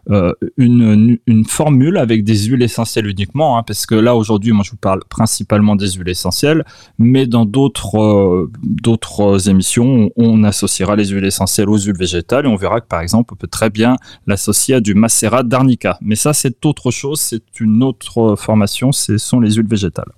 euh, 0.09 0.33
une, 0.57 1.17
formule 1.47 1.97
avec 1.97 2.23
des 2.25 2.37
huiles 2.37 2.61
essentielles 2.61 3.07
uniquement, 3.07 3.57
hein, 3.57 3.63
parce 3.63 3.85
que 3.85 3.95
là 3.95 4.15
aujourd'hui, 4.15 4.51
moi 4.51 4.63
je 4.65 4.71
vous 4.71 4.77
parle 4.77 5.01
principalement 5.09 5.75
des 5.75 5.91
huiles 5.91 6.09
essentielles, 6.09 6.65
mais 6.97 7.25
dans 7.25 7.45
d'autres 7.45 7.97
euh, 7.97 9.39
émissions, 9.49 10.11
on, 10.17 10.43
associera 10.43 10.97
les 10.97 11.07
huiles 11.07 11.23
essentielles 11.23 11.69
aux 11.69 11.77
huiles 11.77 11.97
végétales 11.97 12.45
et 12.45 12.49
on 12.49 12.57
verra 12.57 12.81
que 12.81 12.87
par 12.87 12.99
exemple, 12.99 13.33
on 13.33 13.37
peut 13.37 13.47
très 13.47 13.69
bien 13.69 13.95
l'associer 14.27 14.75
à 14.75 14.81
du 14.81 14.93
macérat 14.93 15.43
d'arnica. 15.43 15.97
Mais 16.01 16.15
ça, 16.15 16.33
c'est 16.33 16.65
autre 16.65 16.91
chose, 16.91 17.19
c'est 17.21 17.59
une 17.61 17.81
autre 17.81 18.35
formation, 18.37 18.91
ce 18.91 19.17
sont 19.17 19.39
les 19.39 19.51
huiles 19.53 19.69
végétales. 19.69 20.11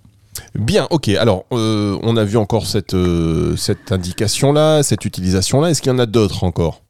Bien, 0.56 0.88
ok. 0.90 1.10
Alors, 1.10 1.46
euh, 1.52 1.98
on 2.02 2.18
a 2.18 2.24
vu 2.24 2.38
encore 2.38 2.66
cette, 2.66 2.96
cette 3.56 3.92
indication-là, 3.92 4.84
cette 4.84 5.06
utilisation-là. 5.06 5.70
Est-ce 5.70 5.82
qu'il 5.82 5.92
y 5.92 5.96
en 5.96 6.00
a 6.00 6.06
d'autres 6.06 6.44
encore? 6.44 6.85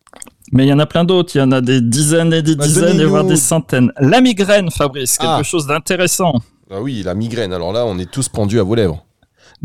Mais 0.51 0.65
il 0.65 0.69
y 0.69 0.73
en 0.73 0.79
a 0.79 0.85
plein 0.85 1.03
d'autres, 1.03 1.35
il 1.35 1.39
y 1.39 1.41
en 1.41 1.51
a 1.51 1.61
des 1.61 1.81
dizaines 1.81 2.33
et 2.33 2.41
des 2.41 2.55
bah, 2.55 2.65
dizaines, 2.65 3.03
voire 3.05 3.23
des 3.23 3.35
centaines. 3.35 3.91
La 3.99 4.21
migraine, 4.21 4.69
Fabrice, 4.71 5.17
quelque 5.17 5.39
ah. 5.39 5.43
chose 5.43 5.67
d'intéressant. 5.67 6.33
Ah 6.71 6.81
oui, 6.81 7.03
la 7.03 7.13
migraine. 7.13 7.53
Alors 7.53 7.73
là, 7.73 7.85
on 7.85 7.97
est 7.99 8.09
tous 8.09 8.29
pendus 8.29 8.59
à 8.59 8.63
vos 8.63 8.75
lèvres. 8.75 9.04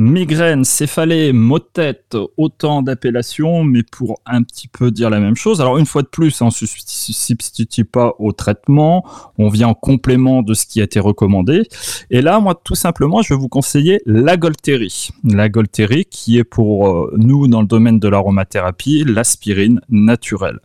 Migraine, 0.02 0.64
céphalée, 0.64 1.35
mot-tête, 1.35 2.16
autant 2.38 2.80
d'appellations, 2.80 3.64
mais 3.64 3.83
pour 3.83 4.19
un 4.25 4.42
petit 4.42 4.66
peu 4.66 4.90
dire 4.90 5.11
la 5.11 5.21
même 5.21 5.37
chose. 5.37 5.61
Alors 5.61 5.76
une 5.76 5.85
fois 5.85 6.00
de 6.00 6.07
plus, 6.07 6.40
on 6.40 6.47
ne 6.47 6.50
se 6.50 6.64
substitue 6.64 7.85
pas 7.85 8.14
au 8.19 8.33
traitement, 8.33 9.04
on 9.37 9.50
vient 9.50 9.69
en 9.69 9.75
complément 9.75 10.40
de 10.40 10.54
ce 10.54 10.64
qui 10.64 10.80
a 10.80 10.85
été 10.85 11.00
recommandé. 11.00 11.64
Et 12.09 12.23
là, 12.23 12.40
moi, 12.40 12.59
tout 12.64 12.75
simplement, 12.75 13.21
je 13.21 13.35
vais 13.35 13.38
vous 13.38 13.50
conseiller 13.50 14.00
la 14.07 14.38
Golterie. 14.38 15.11
La 15.23 15.50
Golterie 15.50 16.07
qui 16.07 16.38
est 16.38 16.45
pour 16.45 16.88
euh, 16.88 17.12
nous, 17.19 17.47
dans 17.47 17.61
le 17.61 17.66
domaine 17.66 17.99
de 17.99 18.09
l'aromathérapie, 18.09 19.04
l'aspirine 19.07 19.83
naturelle. 19.90 20.61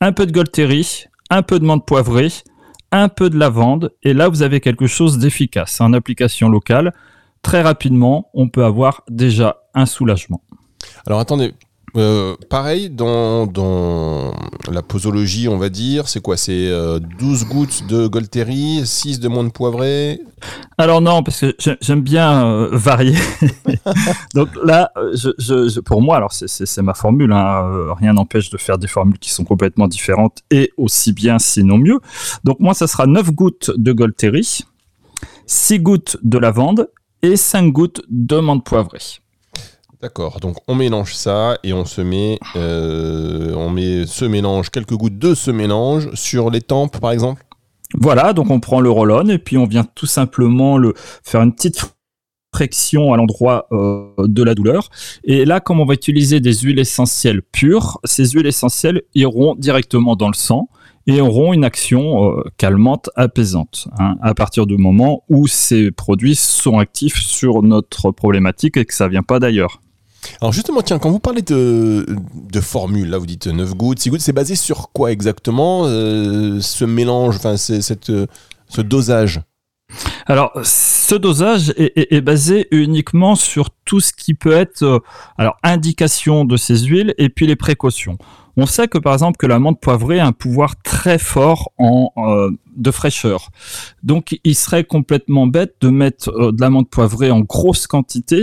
Un 0.00 0.12
peu 0.12 0.24
de 0.24 0.32
Golterie, 0.32 1.04
un 1.28 1.42
peu 1.42 1.58
de 1.58 1.66
menthe 1.66 1.84
poivrée, 1.84 2.32
un 2.90 3.10
peu 3.10 3.28
de 3.28 3.38
lavande, 3.38 3.92
et 4.02 4.14
là, 4.14 4.30
vous 4.30 4.40
avez 4.40 4.60
quelque 4.60 4.86
chose 4.86 5.18
d'efficace 5.18 5.78
en 5.82 5.92
application 5.92 6.48
locale 6.48 6.94
très 7.42 7.62
rapidement, 7.62 8.30
on 8.34 8.48
peut 8.48 8.64
avoir 8.64 9.02
déjà 9.08 9.62
un 9.74 9.86
soulagement. 9.86 10.42
Alors 11.06 11.20
attendez, 11.20 11.54
euh, 11.96 12.36
pareil, 12.50 12.90
dans, 12.90 13.46
dans, 13.46 14.32
la 14.70 14.82
posologie, 14.82 15.48
on 15.48 15.56
va 15.56 15.68
dire, 15.68 16.08
c'est 16.08 16.20
quoi? 16.20 16.36
C'est 16.36 16.68
12 16.68 16.70
euh, 16.70 17.46
gouttes 17.46 17.86
de 17.88 18.06
Golteri, 18.06 18.82
6 18.84 19.20
de 19.20 19.28
menthe 19.28 19.52
poivrée 19.52 20.20
Alors 20.76 21.00
non, 21.00 21.22
parce 21.22 21.40
que 21.40 21.56
j'aime 21.80 22.02
bien 22.02 22.46
euh, 22.46 22.68
varier. 22.72 23.16
Donc 24.34 24.50
là, 24.62 24.92
je, 25.14 25.80
pour 25.80 26.02
moi, 26.02 26.16
alors 26.16 26.32
c'est 26.32 26.82
ma 26.82 26.94
formule, 26.94 27.32
hein, 27.32 27.94
rien 27.98 28.12
n'empêche 28.12 28.50
de 28.50 28.58
faire 28.58 28.78
des 28.78 28.88
formules 28.88 29.18
qui 29.18 29.30
sont 29.30 29.44
complètement 29.44 29.88
différentes 29.88 30.42
et 30.50 30.72
aussi 30.76 31.12
bien, 31.12 31.38
sinon 31.38 31.78
mieux. 31.78 32.00
Donc 32.44 32.60
moi, 32.60 32.74
ça 32.74 32.86
sera 32.86 33.06
9 33.06 33.32
gouttes 33.32 33.70
de 33.76 33.92
Golteri, 33.92 34.60
6 35.46 35.80
gouttes 35.80 36.16
de 36.22 36.38
lavande 36.38 36.88
et 37.22 37.36
5 37.36 37.72
gouttes 37.72 38.02
de 38.08 38.38
menthe 38.38 38.64
poivrée. 38.64 38.98
D'accord, 40.00 40.38
donc 40.38 40.56
on 40.68 40.76
mélange 40.76 41.14
ça 41.14 41.58
et 41.64 41.72
on 41.72 41.84
se 41.84 42.00
met, 42.00 42.38
euh, 42.54 43.52
on 43.54 43.68
met 43.68 44.06
ce 44.06 44.24
mélange, 44.24 44.70
quelques 44.70 44.94
gouttes 44.94 45.18
de 45.18 45.34
ce 45.34 45.50
mélange 45.50 46.14
sur 46.14 46.50
les 46.50 46.60
tempes 46.60 47.00
par 47.00 47.10
exemple? 47.10 47.44
Voilà, 47.94 48.32
donc 48.32 48.50
on 48.50 48.60
prend 48.60 48.80
le 48.80 48.90
roll-on 48.90 49.28
et 49.28 49.38
puis 49.38 49.58
on 49.58 49.66
vient 49.66 49.84
tout 49.84 50.06
simplement 50.06 50.78
le 50.78 50.94
faire 51.24 51.42
une 51.42 51.52
petite 51.52 51.82
friction 52.54 53.12
à 53.12 53.16
l'endroit 53.16 53.66
euh, 53.72 54.10
de 54.18 54.42
la 54.42 54.54
douleur. 54.54 54.88
Et 55.24 55.44
là, 55.44 55.60
comme 55.60 55.80
on 55.80 55.84
va 55.84 55.94
utiliser 55.94 56.40
des 56.40 56.54
huiles 56.54 56.78
essentielles 56.78 57.42
pures, 57.42 57.98
ces 58.04 58.26
huiles 58.30 58.46
essentielles 58.46 59.02
iront 59.14 59.54
directement 59.56 60.16
dans 60.16 60.28
le 60.28 60.34
sang 60.34 60.68
et 61.08 61.22
auront 61.22 61.54
une 61.54 61.64
action 61.64 62.30
euh, 62.30 62.44
calmante, 62.58 63.08
apaisante, 63.16 63.88
hein, 63.98 64.16
à 64.22 64.34
partir 64.34 64.66
du 64.66 64.76
moment 64.76 65.24
où 65.30 65.48
ces 65.48 65.90
produits 65.90 66.36
sont 66.36 66.78
actifs 66.78 67.16
sur 67.16 67.62
notre 67.62 68.10
problématique 68.10 68.76
et 68.76 68.84
que 68.84 68.94
ça 68.94 69.08
vient 69.08 69.22
pas 69.22 69.40
d'ailleurs. 69.40 69.80
Alors 70.42 70.52
justement, 70.52 70.82
tiens, 70.82 70.98
quand 70.98 71.10
vous 71.10 71.18
parlez 71.18 71.40
de, 71.40 72.04
formule, 72.60 73.08
là 73.08 73.16
vous 73.16 73.24
dites 73.24 73.46
9 73.46 73.74
gouttes, 73.74 74.00
6 74.00 74.10
gouttes, 74.10 74.20
c'est 74.20 74.34
basé 74.34 74.54
sur 74.54 74.90
quoi 74.92 75.10
exactement 75.10 75.84
euh, 75.86 76.60
ce 76.60 76.84
mélange, 76.84 77.36
enfin 77.36 77.54
euh, 77.70 78.26
ce 78.68 78.80
dosage? 78.82 79.40
Alors, 80.28 80.52
ce 80.62 81.14
dosage 81.14 81.72
est, 81.78 82.20
basé 82.20 82.68
uniquement 82.70 83.34
sur 83.34 83.70
tout 83.86 84.00
ce 84.00 84.12
qui 84.12 84.34
peut 84.34 84.52
être 84.52 84.82
euh, 84.82 84.98
alors 85.38 85.56
indication 85.62 86.44
de 86.44 86.58
ces 86.58 86.84
huiles 86.84 87.14
et 87.16 87.30
puis 87.30 87.46
les 87.46 87.56
précautions. 87.56 88.18
On 88.58 88.66
sait 88.66 88.88
que 88.88 88.98
par 88.98 89.14
exemple 89.14 89.38
que 89.38 89.46
la 89.46 89.58
menthe 89.58 89.80
poivrée 89.80 90.20
a 90.20 90.26
un 90.26 90.32
pouvoir 90.32 90.74
très 90.82 91.18
fort 91.18 91.72
en 91.78 92.12
euh, 92.18 92.50
de 92.76 92.90
fraîcheur. 92.90 93.48
Donc, 94.02 94.38
il 94.44 94.54
serait 94.54 94.84
complètement 94.84 95.46
bête 95.46 95.76
de 95.80 95.88
mettre 95.88 96.28
euh, 96.28 96.52
de 96.52 96.60
la 96.60 96.68
menthe 96.68 96.90
poivrée 96.90 97.30
en 97.30 97.40
grosse 97.40 97.86
quantité 97.86 98.42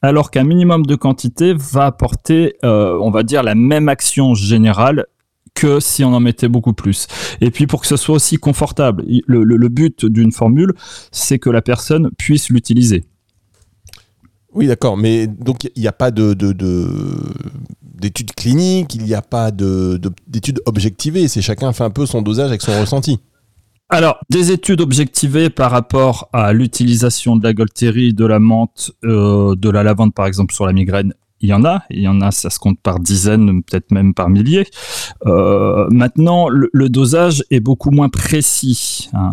alors 0.00 0.30
qu'un 0.30 0.44
minimum 0.44 0.86
de 0.86 0.94
quantité 0.94 1.52
va 1.54 1.86
apporter, 1.86 2.54
on 2.62 3.10
va 3.10 3.22
dire, 3.22 3.42
la 3.42 3.54
même 3.54 3.88
action 3.88 4.34
générale 4.34 5.06
que 5.56 5.80
si 5.80 6.04
on 6.04 6.14
en 6.14 6.20
mettait 6.20 6.48
beaucoup 6.48 6.74
plus. 6.74 7.08
Et 7.40 7.50
puis 7.50 7.66
pour 7.66 7.80
que 7.80 7.88
ce 7.88 7.96
soit 7.96 8.14
aussi 8.14 8.36
confortable, 8.36 9.04
le, 9.26 9.42
le, 9.42 9.56
le 9.56 9.68
but 9.68 10.06
d'une 10.06 10.30
formule, 10.30 10.72
c'est 11.10 11.40
que 11.40 11.50
la 11.50 11.62
personne 11.62 12.10
puisse 12.16 12.50
l'utiliser. 12.50 13.04
Oui, 14.52 14.68
d'accord, 14.68 14.96
mais 14.96 15.26
donc 15.26 15.64
il 15.74 15.80
n'y 15.80 15.88
a 15.88 15.92
pas 15.92 16.10
de, 16.10 16.34
de, 16.34 16.52
de 16.52 16.88
d'études 17.82 18.32
cliniques, 18.34 18.94
il 18.94 19.04
n'y 19.04 19.14
a 19.14 19.22
pas 19.22 19.50
de, 19.50 20.00
d'études 20.26 20.60
objectivées, 20.66 21.28
c'est 21.28 21.42
chacun 21.42 21.72
fait 21.72 21.84
un 21.84 21.90
peu 21.90 22.06
son 22.06 22.22
dosage 22.22 22.48
avec 22.48 22.62
son 22.62 22.78
ressenti. 22.78 23.18
Alors, 23.88 24.18
des 24.30 24.50
études 24.50 24.80
objectivées 24.80 25.48
par 25.48 25.70
rapport 25.70 26.28
à 26.32 26.52
l'utilisation 26.52 27.36
de 27.36 27.44
la 27.44 27.54
Golterie, 27.54 28.12
de 28.12 28.26
la 28.26 28.38
menthe, 28.38 28.90
euh, 29.04 29.54
de 29.54 29.70
la 29.70 29.82
lavande 29.82 30.12
par 30.12 30.26
exemple 30.26 30.52
sur 30.54 30.66
la 30.66 30.72
migraine, 30.72 31.14
il 31.40 31.50
y 31.50 31.52
en 31.52 31.64
a, 31.64 31.82
il 31.90 32.00
y 32.00 32.08
en 32.08 32.20
a, 32.20 32.30
ça 32.30 32.50
se 32.50 32.58
compte 32.58 32.80
par 32.80 32.98
dizaines, 32.98 33.62
peut-être 33.62 33.92
même 33.92 34.14
par 34.14 34.30
milliers. 34.30 34.66
Euh, 35.26 35.86
maintenant, 35.90 36.48
le, 36.48 36.88
dosage 36.88 37.44
est 37.50 37.60
beaucoup 37.60 37.90
moins 37.90 38.08
précis. 38.08 39.10
Hein. 39.12 39.32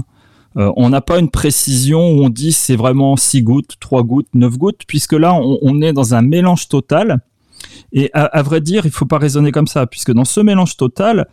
Euh, 0.57 0.71
on 0.75 0.89
n'a 0.89 1.01
pas 1.01 1.19
une 1.19 1.29
précision 1.29 2.11
où 2.11 2.23
on 2.23 2.29
dit 2.29 2.51
c'est 2.51 2.75
vraiment 2.75 3.15
6 3.15 3.41
gouttes, 3.43 3.75
3 3.79 4.03
gouttes, 4.03 4.27
9 4.33 4.57
gouttes, 4.57 4.81
puisque 4.87 5.13
là, 5.13 5.33
on, 5.33 5.81
est 5.81 5.93
dans 5.93 6.13
un 6.13 6.21
mélange 6.21 6.67
total. 6.67 7.21
Et 7.93 8.09
à, 8.13 8.41
vrai 8.41 8.59
dire, 8.59 8.85
il 8.85 8.91
faut 8.91 9.05
pas 9.05 9.17
raisonner 9.17 9.51
comme 9.51 9.67
ça, 9.67 9.87
puisque 9.87 10.11
dans 10.11 10.25
ce 10.25 10.41
mélange 10.41 10.75
total, 10.75 11.27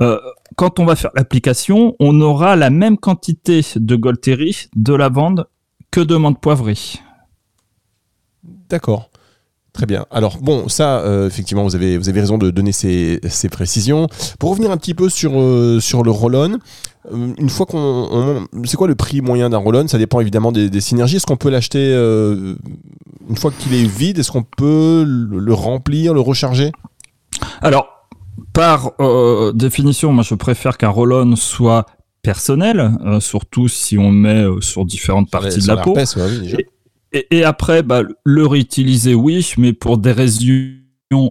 euh, 0.00 0.18
quand 0.56 0.78
on 0.78 0.84
va 0.84 0.94
faire 0.94 1.10
l'application, 1.14 1.96
on 1.98 2.20
aura 2.20 2.54
la 2.54 2.70
même 2.70 2.96
quantité 2.96 3.62
de 3.74 3.96
Golterie, 3.96 4.68
de 4.76 4.94
lavande, 4.94 5.48
que 5.90 6.00
de 6.00 6.16
menthe 6.16 6.40
poivrée. 6.40 6.78
D'accord. 8.68 9.11
Très 9.72 9.86
bien. 9.86 10.04
Alors 10.10 10.36
bon, 10.38 10.68
ça, 10.68 10.98
euh, 10.98 11.26
effectivement, 11.26 11.62
vous 11.62 11.74
avez, 11.74 11.96
vous 11.96 12.10
avez 12.10 12.20
raison 12.20 12.36
de 12.36 12.50
donner 12.50 12.72
ces, 12.72 13.20
ces 13.28 13.48
précisions. 13.48 14.06
Pour 14.38 14.50
revenir 14.50 14.70
un 14.70 14.76
petit 14.76 14.92
peu 14.92 15.08
sur, 15.08 15.32
euh, 15.40 15.80
sur 15.80 16.02
le 16.02 16.10
roll-on, 16.10 16.58
euh, 17.10 17.32
une 17.38 17.48
fois 17.48 17.64
qu'on... 17.64 18.46
C'est 18.66 18.76
quoi 18.76 18.86
le 18.86 18.94
prix 18.94 19.22
moyen 19.22 19.48
d'un 19.48 19.56
roll-on? 19.56 19.88
Ça 19.88 19.96
dépend 19.96 20.20
évidemment 20.20 20.52
des, 20.52 20.68
des 20.68 20.80
synergies. 20.82 21.16
Est-ce 21.16 21.26
qu'on 21.26 21.38
peut 21.38 21.48
l'acheter 21.48 21.90
une 21.94 23.36
fois 23.36 23.50
qu'il 23.58 23.72
est 23.74 23.84
vide 23.84 24.18
Est-ce 24.18 24.30
qu'on 24.30 24.42
peut 24.42 25.04
le, 25.06 25.38
le, 25.38 25.54
remplir, 25.54 26.12
le 26.12 26.20
recharger? 26.20 26.70
Alors, 27.62 27.86
par 28.52 28.92
définition, 29.54 30.12
moi 30.12 30.22
je 30.22 30.34
préfère 30.34 30.76
qu'un 30.76 30.90
roll-on 30.90 31.34
soit 31.34 31.86
personnel, 32.20 32.92
surtout 33.20 33.68
si 33.68 33.96
on 33.96 34.10
met 34.10 34.44
sur 34.60 34.84
différentes 34.84 35.30
parties 35.30 35.60
de 35.60 35.66
la 35.66 35.78
peau. 35.78 35.94
Ouais, 35.94 36.04
oui, 36.16 36.56
et, 37.12 37.44
après, 37.44 37.82
bah, 37.82 38.02
le 38.24 38.46
réutiliser, 38.46 39.14
oui, 39.14 39.52
mais 39.58 39.72
pour 39.72 39.98
des 39.98 40.12
raisons 40.12 40.82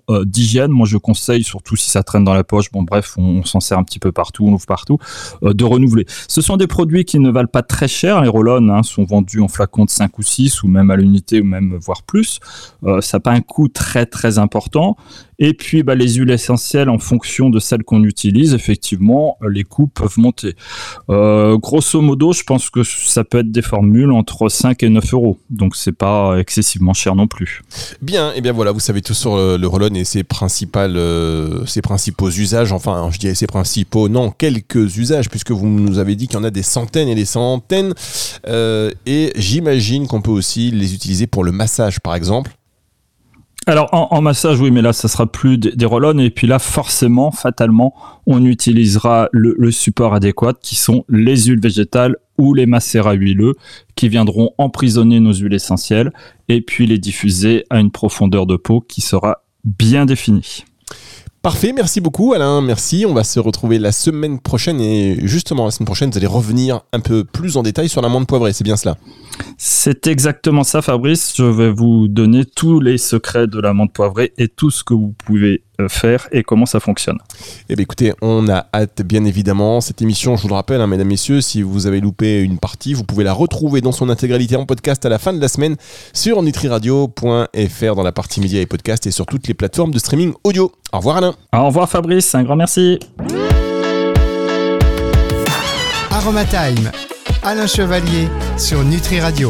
euh, 0.09 0.25
d'hygiène, 0.25 0.71
moi 0.71 0.85
je 0.85 0.97
conseille, 0.97 1.43
surtout 1.43 1.75
si 1.75 1.89
ça 1.89 2.03
traîne 2.03 2.23
dans 2.23 2.33
la 2.33 2.43
poche, 2.43 2.71
bon 2.71 2.83
bref, 2.83 3.15
on, 3.17 3.39
on 3.39 3.43
s'en 3.43 3.59
sert 3.59 3.77
un 3.77 3.83
petit 3.83 3.99
peu 3.99 4.11
partout, 4.11 4.45
on 4.45 4.53
ouvre 4.53 4.65
partout, 4.65 4.97
euh, 5.43 5.53
de 5.53 5.63
renouveler. 5.63 6.05
Ce 6.27 6.41
sont 6.41 6.57
des 6.57 6.67
produits 6.67 7.05
qui 7.05 7.19
ne 7.19 7.31
valent 7.31 7.47
pas 7.47 7.63
très 7.63 7.87
cher, 7.87 8.21
les 8.21 8.27
roll 8.27 8.49
hein, 8.49 8.83
sont 8.83 9.03
vendus 9.03 9.41
en 9.41 9.47
flacons 9.47 9.85
de 9.85 9.89
5 9.89 10.17
ou 10.19 10.21
6, 10.21 10.63
ou 10.63 10.67
même 10.67 10.91
à 10.91 10.95
l'unité, 10.95 11.41
ou 11.41 11.45
même 11.45 11.77
voire 11.81 12.03
plus. 12.03 12.39
Euh, 12.83 13.01
ça 13.01 13.17
n'a 13.17 13.21
pas 13.21 13.31
un 13.31 13.41
coût 13.41 13.67
très 13.69 14.05
très 14.05 14.37
important. 14.37 14.97
Et 15.41 15.53
puis 15.53 15.83
bah, 15.83 15.95
les 15.95 16.13
huiles 16.13 16.31
essentielles, 16.31 16.89
en 16.89 16.99
fonction 16.99 17.49
de 17.49 17.59
celles 17.59 17.83
qu'on 17.83 18.03
utilise, 18.03 18.53
effectivement, 18.53 19.37
les 19.47 19.65
coûts 19.65 19.87
peuvent 19.87 20.17
monter. 20.17 20.55
Euh, 21.09 21.57
grosso 21.57 21.99
modo, 21.99 22.31
je 22.31 22.43
pense 22.43 22.69
que 22.69 22.83
ça 22.83 23.25
peut 23.25 23.39
être 23.39 23.51
des 23.51 23.61
formules 23.61 24.13
entre 24.13 24.47
5 24.47 24.81
et 24.83 24.89
9 24.89 25.13
euros. 25.13 25.39
Donc 25.49 25.75
c'est 25.75 25.91
pas 25.91 26.37
excessivement 26.39 26.93
cher 26.93 27.15
non 27.15 27.27
plus. 27.27 27.61
Bien, 28.01 28.29
et 28.29 28.35
eh 28.37 28.41
bien 28.41 28.53
voilà, 28.53 28.71
vous 28.71 28.79
savez 28.79 29.01
tout 29.01 29.13
sur 29.13 29.35
le, 29.35 29.57
le 29.57 29.67
roll 29.67 29.81
et 29.97 30.03
euh, 30.75 31.65
ses 31.65 31.81
principaux 31.81 32.29
usages. 32.29 32.71
Enfin, 32.71 33.09
je 33.11 33.17
dirais 33.17 33.35
ses 33.35 33.47
principaux, 33.47 34.09
non, 34.09 34.31
quelques 34.31 34.97
usages, 34.97 35.29
puisque 35.29 35.51
vous 35.51 35.67
nous 35.67 35.97
avez 35.97 36.15
dit 36.15 36.27
qu'il 36.27 36.37
y 36.37 36.39
en 36.39 36.43
a 36.43 36.51
des 36.51 36.63
centaines 36.63 37.07
et 37.07 37.15
des 37.15 37.25
centaines. 37.25 37.93
Euh, 38.47 38.91
et 39.05 39.33
j'imagine 39.35 40.07
qu'on 40.07 40.21
peut 40.21 40.31
aussi 40.31 40.71
les 40.71 40.93
utiliser 40.93 41.25
pour 41.25 41.43
le 41.43 41.51
massage, 41.51 41.99
par 41.99 42.15
exemple. 42.15 42.51
Alors 43.71 43.87
en, 43.93 44.21
massage, 44.21 44.59
oui, 44.59 44.69
mais 44.69 44.81
là, 44.81 44.91
ça 44.91 45.07
sera 45.07 45.31
plus 45.31 45.57
des, 45.57 45.71
des 45.71 45.87
Et 46.19 46.29
puis 46.29 46.45
là, 46.45 46.59
forcément, 46.59 47.31
fatalement, 47.31 47.93
on 48.25 48.45
utilisera 48.45 49.29
le, 49.31 49.55
le, 49.57 49.71
support 49.71 50.13
adéquat 50.13 50.55
qui 50.61 50.75
sont 50.75 51.05
les 51.07 51.45
huiles 51.45 51.61
végétales 51.61 52.17
ou 52.37 52.53
les 52.53 52.65
macérats 52.65 53.13
huileux 53.13 53.53
qui 53.95 54.09
viendront 54.09 54.51
emprisonner 54.57 55.21
nos 55.21 55.33
huiles 55.33 55.53
essentielles 55.53 56.11
et 56.49 56.59
puis 56.59 56.85
les 56.85 56.97
diffuser 56.97 57.63
à 57.69 57.79
une 57.79 57.91
profondeur 57.91 58.45
de 58.45 58.57
peau 58.57 58.81
qui 58.81 58.99
sera 58.99 59.45
bien 59.63 60.05
définie. 60.05 60.65
Parfait, 61.41 61.73
merci 61.73 62.01
beaucoup 62.01 62.33
Alain, 62.33 62.61
merci. 62.61 63.03
On 63.07 63.15
va 63.15 63.23
se 63.23 63.39
retrouver 63.39 63.79
la 63.79 63.91
semaine 63.91 64.39
prochaine 64.39 64.79
et 64.79 65.17
justement 65.27 65.65
la 65.65 65.71
semaine 65.71 65.87
prochaine, 65.87 66.11
vous 66.11 66.17
allez 66.17 66.27
revenir 66.27 66.81
un 66.93 66.99
peu 66.99 67.23
plus 67.23 67.57
en 67.57 67.63
détail 67.63 67.89
sur 67.89 67.99
l'amande 68.03 68.27
poivrée, 68.27 68.53
c'est 68.53 68.63
bien 68.63 68.77
cela? 68.77 68.95
C'est 69.57 70.05
exactement 70.05 70.63
ça 70.63 70.83
Fabrice, 70.83 71.33
je 71.35 71.43
vais 71.43 71.71
vous 71.71 72.07
donner 72.07 72.45
tous 72.45 72.79
les 72.79 72.99
secrets 72.99 73.47
de 73.47 73.59
l'amande 73.59 73.91
poivrée 73.91 74.33
et 74.37 74.49
tout 74.49 74.69
ce 74.69 74.83
que 74.83 74.93
vous 74.93 75.15
pouvez 75.25 75.63
faire 75.89 76.27
et 76.31 76.43
comment 76.43 76.65
ça 76.65 76.79
fonctionne. 76.79 77.17
Eh 77.69 77.75
bien 77.75 77.83
écoutez, 77.83 78.13
on 78.21 78.47
a 78.49 78.67
hâte 78.73 79.01
bien 79.03 79.25
évidemment. 79.25 79.81
Cette 79.81 80.01
émission, 80.01 80.35
je 80.35 80.43
vous 80.43 80.47
le 80.49 80.53
rappelle, 80.53 80.81
hein, 80.81 80.87
mesdames, 80.87 81.07
messieurs, 81.07 81.41
si 81.41 81.61
vous 81.61 81.87
avez 81.87 81.99
loupé 82.01 82.41
une 82.41 82.57
partie, 82.59 82.93
vous 82.93 83.03
pouvez 83.03 83.23
la 83.23 83.33
retrouver 83.33 83.81
dans 83.81 83.91
son 83.91 84.09
intégralité 84.09 84.55
en 84.55 84.65
podcast 84.65 85.05
à 85.05 85.09
la 85.09 85.19
fin 85.19 85.33
de 85.33 85.41
la 85.41 85.47
semaine 85.47 85.75
sur 86.13 86.41
nutriradio.fr 86.41 87.95
dans 87.95 88.03
la 88.03 88.11
partie 88.11 88.41
médias 88.41 88.61
et 88.61 88.65
podcast 88.65 89.07
et 89.07 89.11
sur 89.11 89.25
toutes 89.25 89.47
les 89.47 89.53
plateformes 89.53 89.91
de 89.91 89.99
streaming 89.99 90.33
audio. 90.43 90.71
Au 90.93 90.97
revoir 90.97 91.17
Alain. 91.17 91.35
Au 91.53 91.65
revoir 91.65 91.89
Fabrice, 91.89 92.35
un 92.35 92.43
grand 92.43 92.55
merci. 92.55 92.99
Aromatime, 96.11 96.91
Alain 97.41 97.65
Chevalier 97.65 98.27
sur 98.57 98.83
Nutri 98.83 99.19
Radio. 99.19 99.49